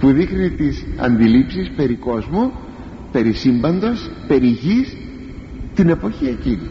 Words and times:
που 0.00 0.12
δείχνει 0.12 0.50
τις 0.50 0.86
αντιλήψεις 0.96 1.70
περί 1.76 1.94
κόσμου 1.94 2.52
περί 3.12 3.32
σύμπαντος, 3.32 4.10
περί 4.26 4.46
γης 4.46 4.96
την 5.74 5.88
εποχή 5.88 6.26
εκείνη. 6.26 6.70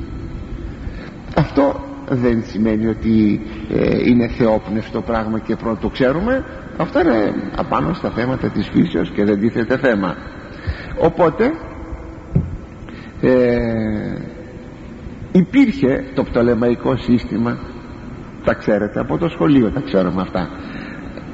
Αυτό 1.37 1.83
δεν 2.09 2.43
σημαίνει 2.45 2.87
ότι 2.87 3.41
ε, 3.69 4.09
είναι 4.09 4.27
θεόπνευστο 4.27 5.01
πράγμα 5.01 5.39
και 5.39 5.55
πρώτο 5.55 5.77
το 5.81 5.89
ξέρουμε. 5.89 6.45
Αυτά 6.77 7.01
είναι 7.01 7.33
απάνω 7.55 7.93
στα 7.93 8.09
θέματα 8.09 8.47
της 8.49 8.67
φύσεως 8.67 9.11
και 9.11 9.23
δεν 9.23 9.39
τίθεται 9.39 9.77
θέμα. 9.77 10.15
Οπότε 11.01 11.51
ε, 13.21 13.57
υπήρχε 15.31 16.03
το 16.15 16.23
πτωλεμαϊκό 16.23 16.97
σύστημα 16.97 17.57
τα 18.43 18.53
ξέρετε 18.53 18.99
από 18.99 19.17
το 19.17 19.29
σχολείο 19.29 19.69
τα 19.69 19.81
ξέρουμε 19.85 20.21
αυτά 20.21 20.49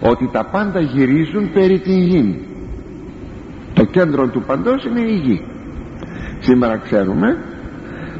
Ότι 0.00 0.28
τα 0.32 0.44
πάντα 0.44 0.80
γυρίζουν 0.80 1.52
περί 1.52 1.78
την 1.78 2.02
γη. 2.02 2.46
Το 3.74 3.84
κέντρο 3.84 4.28
του 4.28 4.42
παντός 4.46 4.84
είναι 4.84 5.00
η 5.00 5.14
γη. 5.14 5.40
Σήμερα 6.38 6.76
ξέρουμε 6.76 7.36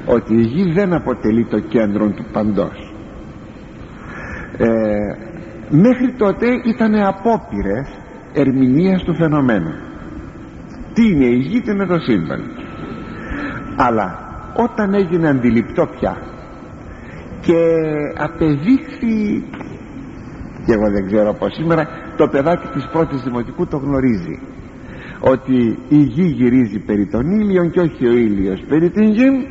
ότι 0.07 0.34
η 0.34 0.43
γη 0.43 0.73
δεν 0.73 0.93
αποτελεί 0.93 1.45
το 1.45 1.59
κέντρο 1.60 2.09
του 2.09 2.24
παντός. 2.32 2.93
Ε, 4.59 4.66
μέχρι 5.70 6.15
τότε 6.18 6.46
ήταν 6.65 6.95
απόπειρες 6.95 7.88
ερμηνείας 8.32 9.02
του 9.02 9.15
φαινομένου. 9.15 9.74
Τι 10.95 11.07
είναι 11.09 11.24
η 11.24 11.37
γη 11.37 11.60
τι 11.60 11.70
είναι 11.70 11.87
το 11.87 11.98
σύμπαν 11.98 12.67
αλλά 13.78 14.18
όταν 14.56 14.95
έγινε 14.95 15.28
αντιληπτό 15.28 15.87
πια 15.87 16.16
και 17.40 17.62
απεδείχθη 18.18 19.45
και 20.66 20.73
εγώ 20.73 20.90
δεν 20.90 21.07
ξέρω 21.07 21.30
από 21.30 21.48
σήμερα 21.51 21.88
το 22.16 22.29
παιδάκι 22.29 22.68
της 22.68 22.88
πρώτης 22.93 23.23
δημοτικού 23.23 23.66
το 23.66 23.76
γνωρίζει 23.76 24.40
ότι 25.21 25.79
η 25.88 25.96
γη 25.96 26.23
γυρίζει 26.23 26.79
περί 26.79 27.06
των 27.06 27.30
ήλιων 27.40 27.71
και 27.71 27.80
όχι 27.80 28.06
ο 28.06 28.12
ήλιος 28.12 28.65
περί 28.68 28.90
την 28.90 29.10
γη 29.10 29.49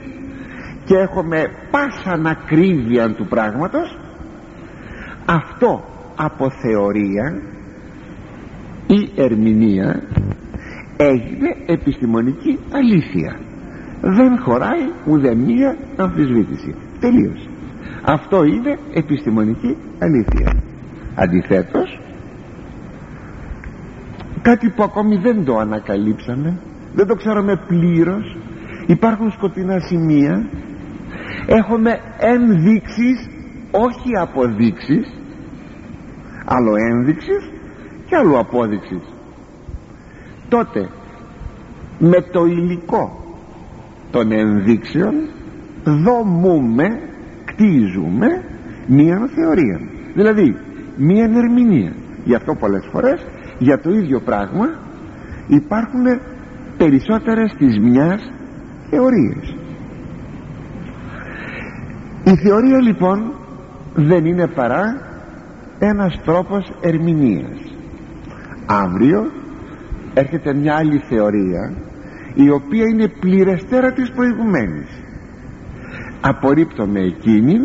και 0.85 0.97
έχουμε 0.97 1.43
πάσα 1.71 2.11
ανακρίβεια 2.11 3.13
του 3.13 3.25
πράγματος 3.27 3.97
αυτό 5.25 5.83
από 6.15 6.49
θεωρία 6.49 7.41
ή 8.87 9.11
ερμηνεία 9.15 10.01
έγινε 10.97 11.55
επιστημονική 11.65 12.59
αλήθεια 12.71 13.39
δεν 14.01 14.39
χωράει 14.39 14.89
ουδέμια 15.05 15.77
αμφισβήτηση. 15.95 16.75
Τελείωσε. 16.99 17.49
Αυτό 18.05 18.43
είναι 18.43 18.77
επιστημονική 18.93 19.77
αλήθεια. 19.99 20.63
Αντιθέτως 21.15 21.99
κάτι 24.41 24.69
που 24.69 24.83
ακόμη 24.83 25.17
δεν 25.17 25.45
το 25.45 25.57
ανακαλύψαμε 25.57 26.57
δεν 26.93 27.07
το 27.07 27.15
ξέρουμε 27.15 27.55
πλήρως 27.67 28.37
υπάρχουν 28.85 29.31
σκοτεινά 29.31 29.79
σημεία. 29.79 30.49
Έχουμε 31.45 31.99
ενδείξεις 32.19 33.29
όχι 33.71 34.17
αποδείξεις 34.19 35.13
άλλο 36.45 36.75
ένδειξης 36.75 37.51
και 38.05 38.15
άλλο 38.15 38.39
απόδειξης 38.39 39.01
τότε 40.49 40.89
με 41.99 42.21
το 42.31 42.45
υλικό 42.45 43.26
των 44.17 44.31
ενδείξεων 44.31 45.13
δομούμε 45.83 46.87
κτίζουμε 47.45 48.27
μία 48.87 49.29
θεωρία. 49.35 49.79
Δηλαδή 50.15 50.55
μία 50.97 51.23
ερμηνεία. 51.23 51.93
Γι' 52.23 52.35
αυτό 52.35 52.55
πολλές 52.59 52.87
φορές 52.91 53.25
για 53.57 53.79
το 53.79 53.89
ίδιο 53.89 54.19
πράγμα 54.19 54.67
υπάρχουν 55.47 56.05
περισσότερες 56.77 57.53
της 57.57 57.79
μιας 57.79 58.31
θεωρίες. 58.89 59.55
Η 62.23 62.35
θεωρία 62.35 62.81
λοιπόν 62.81 63.33
δεν 63.95 64.25
είναι 64.25 64.47
παρά 64.47 65.01
ένας 65.79 66.21
τρόπος 66.25 66.71
ερμηνείας. 66.81 67.59
Αύριο 68.65 69.31
έρχεται 70.13 70.53
μια 70.53 70.75
άλλη 70.75 70.97
θεωρία 71.09 71.73
η 72.45 72.49
οποία 72.49 72.83
είναι 72.93 73.07
πληρεστέρα 73.07 73.93
της 73.93 74.11
προηγουμένης. 74.11 74.89
Απορρίπτουμε 76.21 76.99
εκείνη 76.99 77.55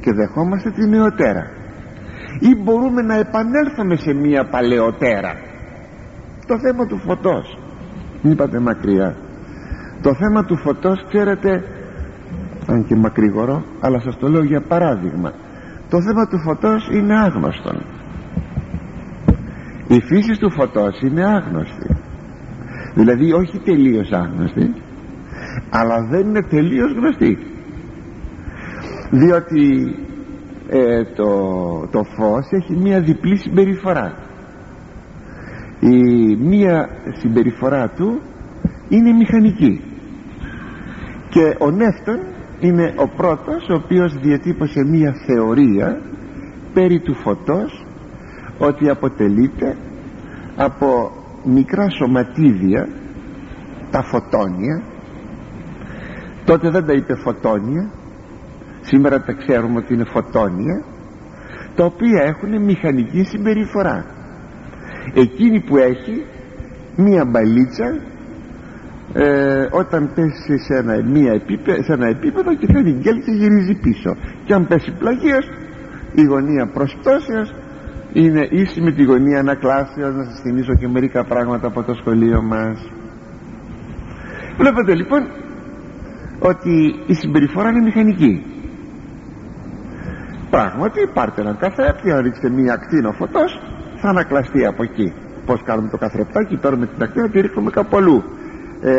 και 0.00 0.12
δεχόμαστε 0.12 0.70
την 0.70 0.88
νεωτέρα 0.88 1.50
ή 2.40 2.54
μπορούμε 2.62 3.02
να 3.02 3.14
επανέλθουμε 3.14 3.96
σε 3.96 4.12
μια 4.12 4.44
παλαιότερα 4.44 5.34
το 6.46 6.58
θέμα 6.58 6.86
του 6.86 6.98
φωτός. 6.98 7.58
Είπατε 8.22 8.60
μακριά. 8.60 9.16
Το 10.02 10.14
θέμα 10.14 10.44
του 10.44 10.56
φωτός 10.56 11.04
ξέρετε 11.08 11.64
αν 12.66 12.86
και 12.86 12.94
μακρύγορο 12.94 13.64
αλλά 13.80 14.00
σας 14.00 14.16
το 14.18 14.28
λέω 14.28 14.42
για 14.42 14.60
παράδειγμα. 14.60 15.32
Το 15.90 16.02
θέμα 16.02 16.26
του 16.26 16.38
φωτός 16.38 16.88
είναι 16.92 17.18
άγνωστο 17.18 17.70
η 19.88 20.00
φύση 20.00 20.38
του 20.38 20.50
φωτός 20.50 21.00
είναι 21.00 21.24
άγνωστη 21.26 21.95
δηλαδή 22.96 23.32
όχι 23.32 23.58
τελείως 23.64 24.10
άγνωστη 24.10 24.74
αλλά 25.70 26.06
δεν 26.10 26.28
είναι 26.28 26.42
τελείως 26.42 26.92
γνωστή. 26.92 27.38
Διότι 29.10 29.94
ε, 30.68 31.04
το, 31.04 31.30
το 31.90 32.02
φως 32.02 32.46
έχει 32.50 32.72
μία 32.76 33.00
διπλή 33.00 33.36
συμπεριφορά. 33.36 34.14
Η 35.80 36.36
μία 36.36 36.88
συμπεριφορά 37.18 37.88
του 37.88 38.20
είναι 38.88 39.12
μηχανική. 39.12 39.80
Και 41.28 41.56
ο 41.58 41.70
Νεύτων 41.70 42.18
είναι 42.60 42.94
ο 42.96 43.08
πρώτος 43.08 43.68
ο 43.68 43.74
οποίος 43.74 44.18
διατύπωσε 44.18 44.84
μία 44.84 45.14
θεωρία 45.26 46.00
περί 46.74 47.00
του 47.00 47.14
φωτός 47.14 47.86
ότι 48.58 48.88
αποτελείται 48.88 49.76
από 50.56 51.10
μικρά 51.46 51.90
σωματίδια 51.90 52.88
τα 53.90 54.02
φωτόνια. 54.02 54.82
Τότε 56.44 56.70
δεν 56.70 56.86
τα 56.86 56.92
είπε 56.92 57.14
φωτόνια. 57.14 57.90
Σήμερα 58.80 59.22
τα 59.22 59.32
ξέρουμε 59.32 59.78
ότι 59.78 59.94
είναι 59.94 60.04
φωτόνια 60.04 60.84
τα 61.76 61.84
οποία 61.84 62.22
έχουν 62.22 62.62
μηχανική 62.62 63.22
συμπεριφορά. 63.24 64.04
Εκείνη 65.14 65.60
που 65.60 65.76
έχει 65.76 66.24
μία 66.96 67.24
μπαλίτσα 67.24 68.00
ε, 69.12 69.66
όταν 69.70 70.10
πέσει 70.14 70.58
σε 70.58 70.74
ένα, 70.74 71.04
μία 71.04 71.32
επίπεδο, 71.32 71.82
σε 71.82 71.92
ένα 71.92 72.06
επίπεδο 72.06 72.54
και 72.54 72.66
κάνει 72.66 72.90
γκέλ 72.90 73.22
και 73.24 73.30
γυρίζει 73.30 73.74
πίσω. 73.74 74.16
Και 74.44 74.54
αν 74.54 74.66
πέσει 74.66 74.92
πλαγίως 74.98 75.48
η 76.14 76.22
γωνία 76.22 76.66
προσπτώσεως 76.66 77.54
είναι 78.12 78.48
ίση 78.50 78.80
με 78.80 78.92
τη 78.92 79.02
γωνία 79.02 79.38
ανακλάσεως 79.38 80.14
να 80.14 80.24
σας 80.24 80.40
θυμίσω 80.40 80.74
και 80.74 80.88
μερικά 80.88 81.24
πράγματα 81.24 81.66
από 81.66 81.82
το 81.82 81.94
σχολείο 81.94 82.42
μας. 82.42 82.90
Βλέπετε 84.58 84.94
λοιπόν 84.94 85.26
ότι 86.38 86.94
η 87.06 87.14
συμπεριφορά 87.14 87.68
είναι 87.68 87.80
μηχανική. 87.80 88.44
Πράγματι 90.50 91.10
πάρτε 91.14 91.40
έναν 91.40 91.56
καθρέπτη 91.58 92.12
αν 92.12 92.22
ρίξετε 92.22 92.50
μία 92.50 92.72
ακτίνο 92.72 93.12
φωτός 93.12 93.60
θα 94.00 94.08
ανακλαστεί 94.08 94.66
από 94.66 94.82
εκεί. 94.82 95.12
Πως 95.46 95.62
κάνουμε 95.62 95.88
το 95.88 95.96
καθρεπτάκι 95.96 96.56
παίρνουμε 96.56 96.86
την 96.86 97.02
ακτίνα 97.02 97.28
και 97.28 97.40
ρίχνουμε 97.40 97.70
κάπου 97.70 97.96
αλλού. 97.96 98.22
Ε, 98.80 98.90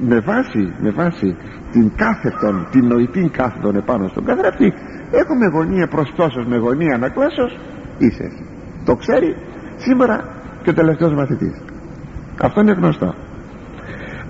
με 0.00 0.18
βάση, 0.20 0.72
με 0.80 0.90
βάση 0.90 1.36
την 1.72 1.92
κάθετον 1.96 2.66
την 2.70 2.86
νοητή 2.86 3.30
κάθετον 3.32 3.76
επάνω 3.76 4.08
στον 4.08 4.24
καθρέπτη 4.24 4.72
έχουμε 5.10 5.46
γωνία 5.46 5.86
προστώσεως 5.86 6.46
με 6.46 6.56
γωνία 6.56 6.94
ανακλάσεως 6.94 7.58
είσαι. 7.98 8.32
Το 8.84 8.96
ξέρει 8.96 9.36
σήμερα 9.76 10.24
και 10.62 10.70
ο 10.70 10.74
τελευταίος 10.74 11.14
μαθητής. 11.14 11.60
Αυτό 12.42 12.60
είναι 12.60 12.72
γνωστό. 12.72 13.14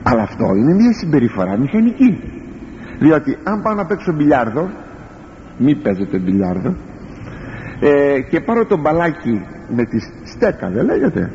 Αλλά 0.02 0.22
αυτό 0.22 0.44
είναι 0.54 0.74
μια 0.74 0.92
συμπεριφορά 0.92 1.58
μηχανική. 1.58 2.20
Διότι 2.98 3.38
αν 3.42 3.62
πάω 3.62 3.74
να 3.74 3.86
παίξω 3.86 4.12
μπιλιάρδο 4.12 4.70
μη 5.58 5.74
παίζετε 5.74 6.18
μπιλιάρδο 6.18 6.76
ε, 7.80 8.20
και 8.20 8.40
πάρω 8.40 8.64
το 8.66 8.78
μπαλάκι 8.78 9.46
με 9.68 9.84
τη 9.84 9.98
στέκα 10.24 10.70
δεν 10.70 10.84
λέγεται. 10.84 11.30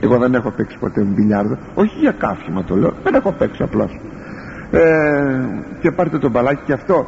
Εγώ 0.00 0.18
δεν 0.18 0.34
έχω 0.34 0.50
παίξει 0.50 0.78
ποτέ 0.78 1.02
μπιλιάρδο. 1.04 1.58
Όχι 1.74 1.98
για 1.98 2.12
καύσιμα 2.12 2.64
το 2.64 2.76
λέω 2.76 2.94
δεν 3.02 3.14
έχω 3.14 3.32
παίξει 3.32 3.62
απλώς. 3.62 4.00
Ε, 4.70 4.80
και 5.80 5.90
πάρετε 5.90 6.18
το 6.18 6.30
μπαλάκι 6.30 6.62
και 6.64 6.72
αυτό 6.72 7.06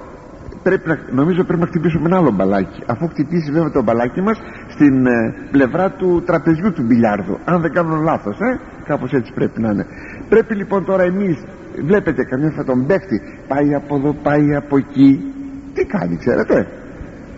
πρέπει 0.63 0.89
να, 0.89 0.99
νομίζω 1.11 1.45
πρέπει 1.45 1.61
να 1.61 1.67
χτυπήσουμε 1.67 2.07
ένα 2.07 2.17
άλλο 2.17 2.31
μπαλάκι. 2.31 2.83
Αφού 2.87 3.09
χτυπήσει 3.09 3.51
βέβαια 3.51 3.71
το 3.71 3.83
μπαλάκι 3.83 4.21
μας 4.21 4.39
στην 4.69 5.07
ε, 5.07 5.35
πλευρά 5.51 5.91
του 5.91 6.23
τραπεζιού 6.27 6.73
του 6.73 6.83
μπιλιάρδου. 6.83 7.39
Αν 7.45 7.61
δεν 7.61 7.73
κάνω 7.73 7.97
λάθος 7.97 8.39
ε, 8.41 8.61
κάπως 8.85 9.13
έτσι 9.13 9.33
πρέπει 9.33 9.61
να 9.61 9.71
είναι. 9.71 9.87
Πρέπει 10.29 10.55
λοιπόν 10.55 10.85
τώρα 10.85 11.03
εμείς 11.03 11.45
βλέπετε 11.85 12.25
καμιά 12.25 12.51
φορά 12.51 12.65
τον 12.65 12.87
παίκτη 12.87 13.21
πάει 13.49 13.75
από 13.75 13.97
εδώ 13.97 14.13
πάει 14.23 14.55
από 14.55 14.77
εκεί 14.77 15.33
τι 15.75 15.85
κάνει 15.85 16.17
ξέρετε. 16.17 16.67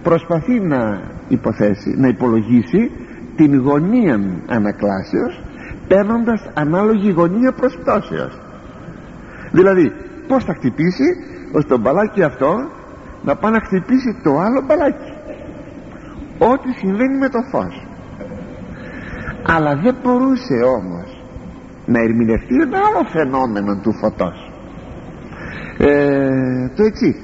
Προσπαθεί 0.03 0.61
να 0.61 1.01
υποθέσει 1.29 1.95
να 1.99 2.09
υπολογίσει 2.09 2.91
την 3.37 3.61
γωνία 3.61 4.21
ανακλάσεως 4.49 5.43
παίρνοντας 5.89 6.51
ανάλογη 6.55 7.11
γωνία 7.11 7.53
προς 7.53 7.79
πτώσεως 7.83 8.41
δηλαδή 9.53 9.93
πως 10.29 10.45
θα 10.45 10.55
χτυπήσει 10.55 11.05
ώστε 11.53 11.69
το 11.69 11.79
μπαλάκι 11.79 12.23
αυτό 12.23 12.71
να 13.25 13.37
πάει 13.37 13.53
να 13.53 13.61
χτυπήσει 13.61 14.21
το 14.23 14.39
άλλο 14.39 14.61
μπαλάκι. 14.67 15.13
Ό,τι 16.39 16.73
συμβαίνει 16.73 17.19
με 17.19 17.29
το 17.29 17.41
φως. 17.51 17.87
Αλλά 19.47 19.75
δεν 19.77 19.95
μπορούσε 20.03 20.55
όμως 20.55 21.23
να 21.87 21.99
ερμηνευτεί 22.01 22.55
ένα 22.55 22.79
άλλο 22.79 23.09
φαινόμενο 23.13 23.81
του 23.83 23.93
φωτός. 23.93 24.53
Ε, 25.79 26.69
το 26.77 26.83
εξής. 26.83 27.17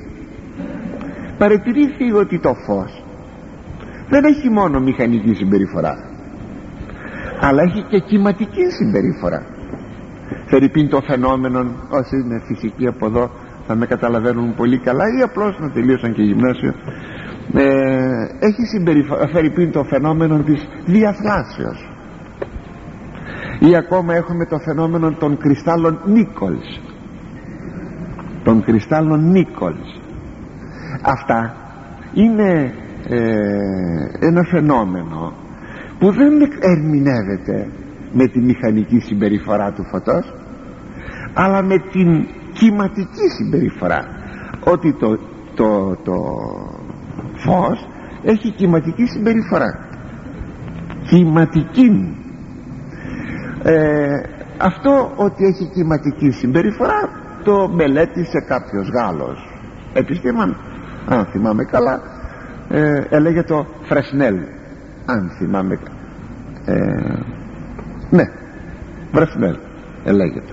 Παρατηρήθη 1.39 2.13
ότι 2.13 2.41
το 2.41 2.55
φως 2.67 3.05
δεν 4.09 4.25
έχει 4.25 4.51
μόνο 4.51 4.81
μηχανική 4.81 5.35
συμπεριφορά 5.35 6.11
αλλά 7.41 7.63
έχει 7.63 7.83
και 7.83 7.99
κυματική 7.99 8.71
συμπεριφορά. 8.71 9.43
Φερρυπίν 10.47 10.89
το 10.89 11.01
φαινόμενο 11.01 11.59
όσοι 11.91 12.17
είναι 12.17 12.43
φυσικοί 12.47 12.87
από 12.87 13.07
εδώ 13.07 13.31
θα 13.71 13.77
με 13.77 13.87
καταλαβαίνουν 13.87 14.55
πολύ 14.55 14.79
καλά 14.79 15.05
ή 15.19 15.23
απλώς 15.23 15.59
να 15.59 15.71
τελείωσαν 15.71 16.13
και 16.13 16.23
γυμνάσιο. 16.23 16.75
Ε, 17.55 17.67
έχει 18.39 18.63
συμπεριφορά 18.73 19.29
Φερρυπίν 19.29 19.73
το 19.73 19.85
φαινόμενο 19.85 20.39
της 20.39 20.69
διαφλάσεως. 20.87 21.91
Ή 23.59 23.77
ακόμα 23.77 24.15
έχουμε 24.15 24.47
το 24.47 24.59
φαινόμενο 24.59 25.13
των 25.13 25.37
κρυστάλλων 25.37 25.99
Νίκολς. 26.05 26.81
Των 28.45 28.63
κρυστάλλων 28.65 29.31
Νίκολς. 29.31 30.01
Αυτά 31.03 31.55
είναι 32.15 32.73
ε, 33.09 33.17
ένα 34.27 34.43
φαινόμενο 34.51 35.33
που 35.99 36.13
δεν 36.13 36.33
ερμηνεύεται 36.61 37.69
με 38.13 38.27
τη 38.27 38.41
μηχανική 38.41 38.99
συμπεριφορά 39.01 39.73
του 39.73 39.85
φωτός 39.85 40.35
αλλά 41.35 41.63
με 41.63 41.77
την 41.93 42.27
κυματική 42.61 43.29
συμπεριφορά. 43.37 44.05
Ότι 44.65 44.93
το, 44.93 45.19
το, 45.55 45.97
το 46.05 46.15
φως 47.35 47.89
έχει 48.23 48.51
κυματική 48.51 49.07
συμπεριφορά. 49.07 49.89
Κυματική. 51.09 52.17
Ε, 53.63 54.21
αυτό 54.59 55.13
ότι 55.17 55.45
έχει 55.45 55.65
κυματική 55.73 56.31
συμπεριφορά 56.31 57.09
το 57.45 57.69
μελέτησε 57.69 58.41
κάποιος 58.41 58.89
Γάλλος 58.89 59.39
επιστήμον 59.93 60.57
αν 61.09 61.25
θυμάμαι 61.25 61.65
καλά 61.65 62.01
ε, 62.69 63.05
έλεγε 63.09 63.43
το 63.43 63.67
Φρεσνέλ 63.83 64.37
αν 65.07 65.31
θυμάμαι 65.39 65.79
ε, 66.65 66.75
ναι 68.11 68.25
Φρεσνέλ 69.13 69.57
ελέγεται 70.05 70.53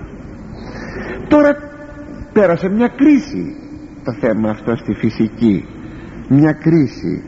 τώρα 1.28 1.67
πέρασε 2.32 2.68
μια 2.68 2.88
κρίση 2.88 3.56
το 4.04 4.12
θέμα 4.20 4.50
αυτό 4.50 4.76
στη 4.76 4.94
φυσική. 4.94 5.64
Μια 6.28 6.52
κρίση. 6.52 7.22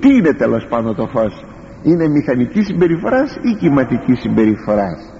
Τι 0.00 0.14
είναι 0.16 0.32
τέλος 0.32 0.66
πάντων 0.68 0.94
το 0.96 1.06
φως; 1.06 1.44
Είναι 1.82 2.08
μηχανική 2.08 2.62
συμπεριφοράς 2.62 3.38
ή 3.42 3.56
κυματική 3.58 4.14
συμπεριφοράς; 4.14 5.14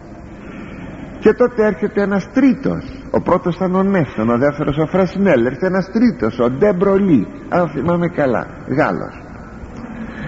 Και 1.18 1.32
τότε 1.32 1.66
έρχεται 1.66 2.02
ένας 2.02 2.30
τρίτος. 2.32 2.84
Ο 3.10 3.20
πρώτος 3.20 3.56
ήταν 3.56 3.74
ο 3.74 3.82
Νέφτον 3.82 4.30
ο 4.30 4.38
δεύτερος 4.38 4.78
ο 4.78 4.86
Φρασινέλ 4.86 5.46
έρχεται 5.46 5.66
ένας 5.66 5.90
τρίτος 5.90 6.38
ο 6.38 6.50
Ντεμπρολί 6.50 7.26
αν 7.48 7.68
θυμάμαι 7.68 8.08
καλά 8.08 8.46
Γάλλος. 8.68 9.22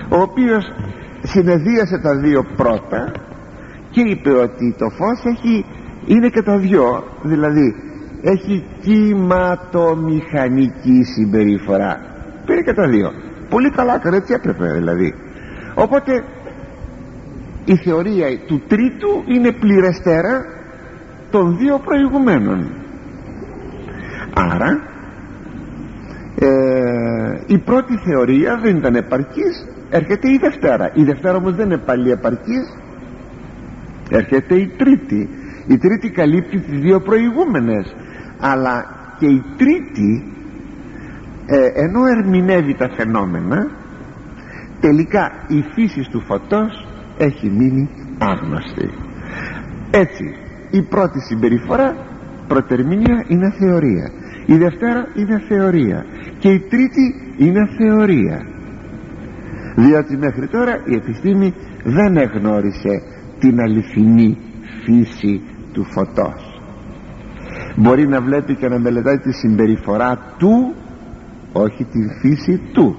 Ο 0.08 0.20
οποίος 0.20 0.64
συνεδίασε 1.22 1.98
τα 1.98 2.16
δύο 2.16 2.44
πρώτα 2.56 3.12
και 3.90 4.00
είπε 4.00 4.30
ότι 4.30 4.74
το 4.78 4.88
φως 4.90 5.24
έχει 5.24 5.64
είναι 6.06 6.28
και 6.28 6.42
τα 6.42 6.58
δυο. 6.58 7.04
Δηλαδή 7.22 7.74
έχει 8.22 8.64
κυματομηχανική 8.80 11.04
συμπεριφορά. 11.14 12.00
Πήρε 12.46 12.62
και 12.62 12.72
τα 12.72 12.88
δύο. 12.88 13.12
Πολύ 13.48 13.70
καλά 13.70 13.94
έκανε 13.94 14.16
έτσι 14.16 14.32
έπρεπε 14.32 14.72
δηλαδή. 14.72 15.14
Οπότε 15.74 16.24
η 17.64 17.76
θεωρία 17.76 18.38
του 18.46 18.62
τρίτου 18.68 19.24
είναι 19.26 19.52
πληρεστέρα 19.52 20.44
των 21.30 21.56
δύο 21.58 21.78
προηγουμένων. 21.78 22.70
Άρα 24.34 24.80
ε, 26.38 26.48
η 27.46 27.58
πρώτη 27.58 27.96
θεωρία 27.96 28.58
δεν 28.62 28.76
ήταν 28.76 28.94
επαρκής 28.94 29.66
έρχεται 29.90 30.30
η 30.30 30.38
Δευτέρα. 30.38 30.90
Η 30.94 31.04
Δευτέρα 31.04 31.36
όμως 31.36 31.54
δεν 31.54 31.66
είναι 31.66 31.78
πάλι 31.78 32.10
επαρκής 32.10 32.76
έρχεται 34.10 34.54
η 34.54 34.66
Τρίτη. 34.76 35.28
Η 35.66 35.78
Τρίτη 35.78 36.10
καλύπτει 36.10 36.60
τις 36.60 36.78
δύο 36.78 37.00
προηγούμενες 37.00 37.94
αλλά 38.42 38.86
και 39.18 39.26
η 39.26 39.42
Τρίτη 39.56 40.32
ε, 41.46 41.84
ενώ 41.84 42.00
ερμηνεύει 42.06 42.74
τα 42.74 42.88
φαινόμενα 42.96 43.70
τελικά 44.80 45.30
η 45.48 45.62
φύση 45.74 46.10
του 46.10 46.20
φωτός 46.20 46.86
έχει 47.18 47.50
μείνει 47.50 47.88
άγνωστη. 48.18 48.90
Έτσι 49.90 50.24
η 50.70 50.82
πρώτη 50.82 51.20
συμπεριφορά 51.20 51.96
προτερμηνία 52.48 53.24
είναι 53.28 53.54
θεωρία. 53.58 54.10
Η 54.46 54.54
Δευτέρα 54.56 55.06
είναι 55.14 55.42
θεωρία. 55.48 56.04
Και 56.38 56.48
η 56.48 56.58
Τρίτη 56.58 57.34
είναι 57.36 57.68
θεωρία. 57.78 58.46
Διότι 59.76 60.16
μέχρι 60.16 60.48
τώρα 60.48 60.82
η 60.84 60.94
επιστήμη 60.94 61.54
δεν 61.84 62.16
εγνώρισε 62.16 63.02
την 63.38 63.60
αληθινή 63.60 64.38
φύση 64.84 65.40
του 65.72 65.84
φωτός 65.84 66.51
μπορεί 67.76 68.08
να 68.08 68.20
βλέπει 68.20 68.54
και 68.54 68.68
να 68.68 68.78
μελετάει 68.78 69.18
τη 69.18 69.32
συμπεριφορά 69.32 70.18
του 70.38 70.74
όχι 71.52 71.84
τη 71.84 71.98
φύση 72.20 72.60
του. 72.72 72.96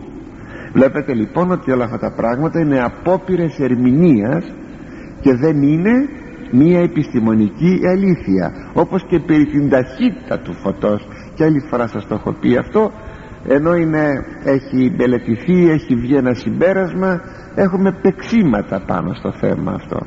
Βλέπετε 0.74 1.14
λοιπόν 1.14 1.52
ότι 1.52 1.72
όλα 1.72 1.84
αυτά 1.84 1.98
τα 1.98 2.14
πράγματα 2.16 2.60
είναι 2.60 2.84
απόπειρες 2.84 3.60
ερμηνείας 3.60 4.54
και 5.22 5.36
δεν 5.36 5.62
είναι 5.62 5.92
μία 6.52 6.80
επιστημονική 6.80 7.80
αλήθεια. 7.88 8.52
Όπως 8.74 9.06
και 9.08 9.20
περί 9.20 9.46
την 9.46 9.70
ταχύτητα 9.70 10.40
του 10.40 10.54
φωτός. 10.54 11.08
Και 11.36 11.44
άλλη 11.44 11.60
φορά 11.70 11.88
σας 11.88 12.08
το 12.08 12.14
έχω 12.16 12.32
πει 12.32 12.58
αυτό. 12.58 12.92
Ενώ 13.48 13.76
είναι, 13.76 14.12
έχει 14.44 14.96
μελετηθεί, 14.98 15.70
έχει 15.70 15.96
βγει 15.96 16.16
ένα 16.16 16.34
συμπέρασμα 16.34 17.22
έχουμε 17.56 17.92
πεξίματα 18.02 18.82
πάνω 18.88 19.14
στο 19.14 19.32
θέμα 19.32 19.72
αυτό. 19.72 20.00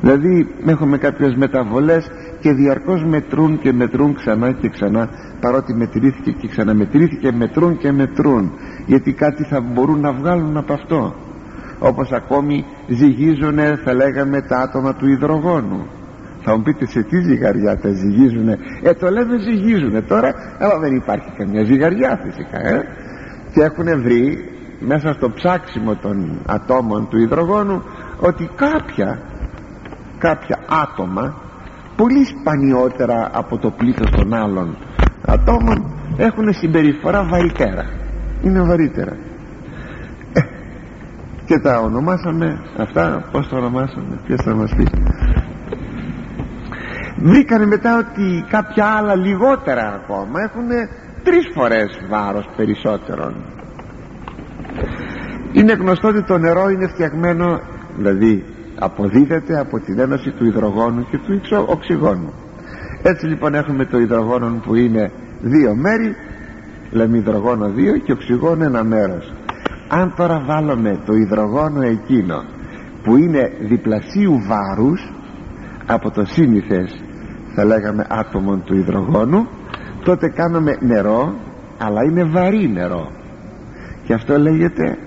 Δηλαδή 0.00 0.48
έχουμε 0.66 0.98
κάποιες 0.98 1.34
μεταβολές 1.34 2.10
και 2.46 2.52
διαρκώς 2.52 3.04
μετρούν 3.04 3.58
και 3.58 3.72
μετρούν 3.72 4.14
ξανά 4.14 4.52
και 4.52 4.68
ξανά 4.68 5.08
παρότι 5.40 5.74
μετρήθηκε 5.74 6.30
και 6.30 6.48
ξαναμετρήθηκε 6.48 7.32
μετρούν 7.32 7.78
και 7.78 7.92
μετρούν 7.92 8.52
γιατί 8.86 9.12
κάτι 9.12 9.44
θα 9.44 9.60
μπορούν 9.60 10.00
να 10.00 10.12
βγάλουν 10.12 10.56
από 10.56 10.72
αυτό. 10.72 11.14
Όπως 11.78 12.12
ακόμη 12.12 12.64
ζυγίζουνε 12.86 13.80
θα 13.84 13.94
λέγαμε 13.94 14.40
τα 14.42 14.58
άτομα 14.58 14.94
του 14.94 15.08
υδρογόνου. 15.08 15.86
Θα 16.42 16.56
μου 16.56 16.62
πείτε 16.62 16.86
σε 16.86 17.02
τι 17.02 17.20
ζυγαριά 17.20 17.78
τα 17.78 17.88
ζυγίζουνε. 17.88 18.58
Ε 18.82 18.92
το 18.94 19.10
λέμε 19.10 19.38
ζυγίζουνε 19.38 20.02
τώρα 20.02 20.34
αλλά 20.58 20.78
δεν 20.78 20.94
υπάρχει 20.94 21.30
καμιά 21.36 21.64
ζυγαριά 21.64 22.20
φυσικά 22.24 22.58
ε; 22.68 22.82
και 23.52 23.62
έχουν 23.62 24.02
βρει 24.02 24.38
μέσα 24.80 25.12
στο 25.12 25.30
ψάξιμο 25.30 25.94
των 25.96 26.42
ατόμων 26.46 27.08
του 27.08 27.18
υδρογόνου 27.18 27.82
ότι 28.20 28.50
κάποια 28.56 29.18
κάποια 30.18 30.58
άτομα 30.82 31.44
πολύ 31.96 32.24
σπανιότερα 32.24 33.30
από 33.32 33.58
το 33.58 33.70
πλήθος 33.70 34.10
των 34.10 34.34
άλλων 34.34 34.76
ατόμων 35.26 35.94
έχουν 36.16 36.52
συμπεριφορά 36.52 37.24
βαρυτέρα. 37.24 37.84
Είναι 38.42 38.62
βαρύτερα. 38.62 39.16
Ε, 40.32 40.40
και 41.46 41.58
τα 41.58 41.80
ονομάσαμε 41.80 42.58
αυτά 42.78 43.28
πως 43.32 43.48
τα 43.48 43.56
ονομάσαμε 43.56 44.20
ποιος 44.26 44.42
θα 44.44 44.54
μας 44.54 44.74
πει. 44.76 44.86
Βρήκανε 47.16 47.66
μετά 47.66 47.98
ότι 47.98 48.44
κάποια 48.48 48.86
άλλα 48.86 49.14
λιγότερα 49.14 50.00
ακόμα 50.02 50.40
έχουν 50.40 50.68
τρεις 51.22 51.50
φορές 51.54 52.00
βάρος 52.08 52.48
περισσότερον 52.56 53.34
είναι 55.52 55.72
γνωστό 55.72 56.08
ότι 56.08 56.22
το 56.22 56.38
νερό 56.38 56.68
είναι 56.68 56.86
φτιαγμένο 56.86 57.60
δηλαδή 57.96 58.44
αποδίδεται 58.78 59.58
από 59.58 59.80
την 59.80 59.98
ένωση 59.98 60.30
του 60.30 60.44
υδρογόνου 60.44 61.06
και 61.10 61.18
του 61.18 61.64
οξυγόνου. 61.66 62.32
Έτσι 63.02 63.26
λοιπόν 63.26 63.54
έχουμε 63.54 63.84
το 63.84 63.98
υδρογόνο 63.98 64.60
που 64.64 64.74
είναι 64.74 65.10
δύο 65.40 65.74
μέρη 65.74 66.14
λέμε 66.90 67.18
υδρογόνο 67.18 67.68
δύο 67.68 67.96
και 67.96 68.12
οξυγόνο 68.12 68.64
ένα 68.64 68.84
μέρος 68.84 69.32
αν 69.88 70.14
τώρα 70.16 70.42
βάλουμε 70.46 71.00
το 71.06 71.12
υδρογόνο 71.12 71.82
εκείνο 71.82 72.44
που 73.02 73.16
είναι 73.16 73.52
διπλασίου 73.60 74.42
βάρους 74.46 75.12
από 75.86 76.10
το 76.10 76.24
σύνηθες 76.24 77.00
θα 77.54 77.64
λέγαμε 77.64 78.06
άτομων 78.08 78.62
του 78.64 78.76
υδρογόνου 78.76 79.46
τότε 80.04 80.28
κάνουμε 80.28 80.76
νερό 80.80 81.34
αλλά 81.78 82.02
είναι 82.04 82.24
βαρύ 82.24 82.68
νερό. 82.68 83.10
Και 84.04 84.14
αυτό 84.14 84.38
λέγεται 84.38 84.98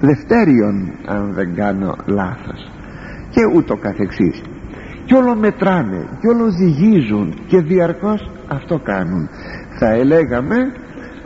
δευτέριον 0.00 0.92
αν 1.06 1.32
δεν 1.32 1.54
κάνω 1.54 1.96
λάθος. 2.06 2.70
Και 3.30 3.40
ούτω 3.54 3.76
καθεξής. 3.76 4.42
Και 5.04 5.14
όλο 5.14 5.36
μετράνε 5.36 6.08
και 6.20 6.28
όλο 6.28 6.50
ζυγίζουν 6.50 7.34
και 7.46 7.60
διαρκώς 7.60 8.30
αυτό 8.48 8.78
κάνουν. 8.78 9.28
Θα 9.78 9.88
έλεγαμε 9.88 10.56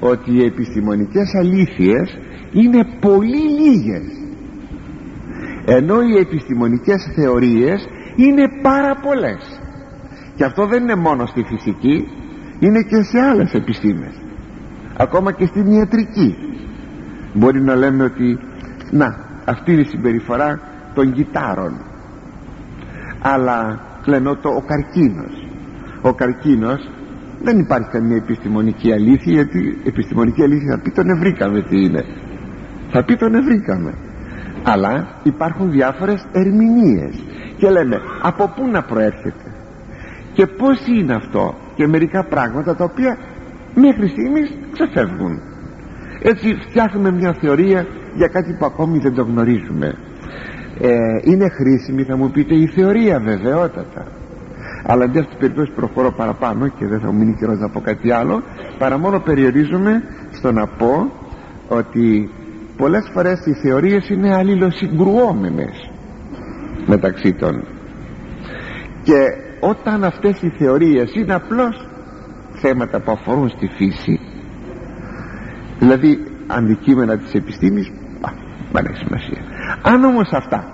ότι 0.00 0.32
οι 0.32 0.44
επιστημονικές 0.44 1.34
αλήθειες 1.34 2.18
είναι 2.52 2.84
πολύ 3.00 3.42
λίγες. 3.60 4.02
Ενώ 5.64 6.00
οι 6.02 6.18
επιστημονικές 6.18 7.12
θεωρίες 7.14 7.88
είναι 8.16 8.48
πάρα 8.62 8.96
πολλές. 9.02 9.60
Και 10.34 10.44
αυτό 10.44 10.66
δεν 10.66 10.82
είναι 10.82 10.94
μόνο 10.96 11.26
στη 11.26 11.42
φυσική 11.42 12.06
είναι 12.58 12.82
και 12.82 13.02
σε 13.02 13.18
άλλες 13.20 13.54
επιστήμες. 13.54 14.14
Ακόμα 14.96 15.32
και 15.32 15.46
στην 15.46 15.66
ιατρική. 15.66 16.36
Μπορεί 17.34 17.60
να 17.60 17.74
λέμε 17.74 18.04
ότι 18.04 18.38
να 18.92 19.16
αυτή 19.44 19.72
είναι 19.72 19.80
η 19.80 19.84
συμπεριφορά 19.84 20.60
των 20.94 21.12
κιτάρων 21.12 21.72
αλλά 23.22 23.80
λένε 24.04 24.34
το, 24.42 24.48
ο 24.48 24.62
καρκίνος. 24.66 25.46
Ο 26.02 26.12
καρκίνος 26.12 26.90
δεν 27.42 27.58
υπάρχει 27.58 27.88
καμία 27.90 28.16
επιστημονική 28.16 28.92
αλήθεια 28.92 29.32
γιατί 29.32 29.80
επιστημονική 29.84 30.42
αλήθεια 30.42 30.76
θα 30.76 30.82
πει 30.82 30.90
τον 30.90 31.08
ευρήκαμε 31.10 31.62
τι 31.62 31.82
είναι 31.84 32.04
θα 32.90 33.04
πει 33.04 33.16
τον 33.16 33.34
ευρήκαμε 33.34 33.94
αλλά 34.62 35.08
υπάρχουν 35.22 35.70
διάφορες 35.70 36.26
ερμηνείες. 36.32 37.24
Και 37.56 37.70
λέμε 37.70 38.00
από 38.22 38.52
πού 38.56 38.68
να 38.68 38.82
προέρχεται 38.82 39.52
και 40.32 40.46
πως 40.46 40.86
είναι 40.86 41.14
αυτό. 41.14 41.54
Και 41.74 41.86
μερικά 41.86 42.24
πράγματα 42.24 42.76
τα 42.76 42.84
οποία 42.84 43.18
μέχρι 43.74 44.08
στιγμής 44.08 44.58
ξεφεύγουν 44.72 45.40
έτσι 46.22 46.54
φτιάχνουμε 46.68 47.12
μια 47.12 47.36
θεωρία 47.40 47.86
για 48.14 48.26
κάτι 48.26 48.56
που 48.58 48.64
ακόμη 48.64 48.98
δεν 48.98 49.14
το 49.14 49.22
γνωρίζουμε. 49.22 49.94
Ε, 50.80 50.90
είναι 51.22 51.48
χρήσιμη 51.48 52.02
θα 52.02 52.16
μου 52.16 52.30
πείτε 52.30 52.54
η 52.54 52.66
θεωρία 52.66 53.20
βεβαιότατα. 53.20 54.06
Αλλά 54.86 55.04
αντί 55.04 55.18
αυτή 55.18 55.30
την 55.30 55.38
περίπτωση 55.38 55.72
προχωρώ 55.74 56.12
παραπάνω 56.12 56.68
και 56.68 56.86
δεν 56.86 57.00
θα 57.00 57.12
μου 57.12 57.18
μείνει 57.18 57.36
καιρός 57.38 57.58
να 57.58 57.68
πω 57.68 57.80
κάτι 57.80 58.10
άλλο 58.10 58.42
παρά 58.78 58.98
μόνο 58.98 59.20
περιορίζομαι 59.20 60.02
στο 60.30 60.52
να 60.52 60.66
πω 60.66 61.10
ότι 61.68 62.30
πολλές 62.76 63.10
φορές 63.12 63.46
οι 63.46 63.52
θεωρίες 63.52 64.08
είναι 64.08 64.34
αλληλοσυγκρουόμενες 64.34 65.90
μεταξύ 66.86 67.32
των. 67.32 67.64
Και 69.02 69.20
όταν 69.60 70.04
αυτές 70.04 70.42
οι 70.42 70.48
θεωρίες 70.48 71.14
είναι 71.14 71.34
απλώς 71.34 71.88
θέματα 72.52 73.00
που 73.00 73.10
αφορούν 73.10 73.48
στη 73.48 73.66
φύση 73.76 74.20
δηλαδή 75.82 76.18
αντικείμενα 76.46 77.18
της 77.18 77.32
επιστήμης 77.32 77.92
δεν 78.72 78.84
έχει 78.86 79.04
σημασία. 79.04 79.42
Αν 79.82 80.04
όμως 80.04 80.30
αυτά 80.32 80.64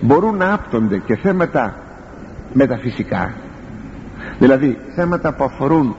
μπορούν 0.00 0.36
να 0.36 0.52
άπτονται 0.52 0.98
και 0.98 1.16
θέματα 1.16 1.74
μεταφυσικά 2.52 3.34
δηλαδή 4.38 4.78
θέματα 4.94 5.34
που 5.34 5.44
αφορούν 5.44 5.96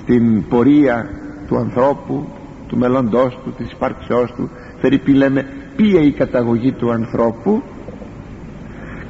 στην 0.00 0.48
πορεία 0.48 1.10
του 1.46 1.56
ανθρώπου 1.56 2.28
του 2.66 2.78
μέλλοντός 2.78 3.38
του, 3.44 3.54
της 3.56 3.72
υπάρξεώς 3.72 4.32
του 4.32 4.50
Φερρυπή 4.80 5.12
λέμε 5.12 5.46
ποια 5.76 6.00
η 6.00 6.12
καταγωγή 6.12 6.72
του 6.72 6.92
ανθρώπου 6.92 7.62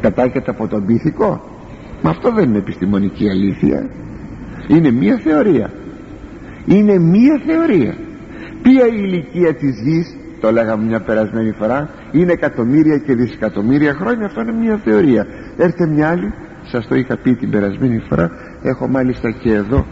κατάγεται 0.01 0.51
από 0.51 0.69
τον 0.69 0.87
πίθηκο. 0.87 1.43
Μα 2.03 2.11
αυτό 2.11 2.33
δεν 2.33 2.49
είναι 2.49 2.59
επιστημονική 2.59 3.29
αλήθεια. 3.29 3.91
Είναι 4.69 4.91
μία 4.91 5.17
θεωρία. 5.17 5.71
Είναι 6.67 6.99
μία 6.99 7.41
θεωρία 7.47 7.95
ποια 8.63 8.87
η 8.87 8.95
ηλικία 8.95 9.55
της 9.55 9.81
γης 9.81 10.17
το 10.41 10.51
λέγαμε 10.53 10.85
μια 10.85 11.01
περασμένη 11.01 11.53
φορά 11.53 11.91
είναι 12.13 12.33
εκατομμύρια 12.33 12.99
και 12.99 13.15
δισεκατομμύρια 13.15 13.95
χρόνια 13.95 14.27
αυτό 14.27 14.41
είναι 14.41 14.53
μια 14.53 14.81
θεωρία. 14.85 15.27
Έρθε 15.57 15.87
μια 15.87 16.09
άλλη 16.09 16.33
σας 16.71 16.87
το 16.87 16.95
είχα 16.95 17.17
πει 17.17 17.35
την 17.35 17.51
περασμένη 17.51 17.99
φορά 18.09 18.31
έχω 18.63 18.89
μάλιστα 18.89 19.31
και 19.31 19.53
εδώ 19.53 19.87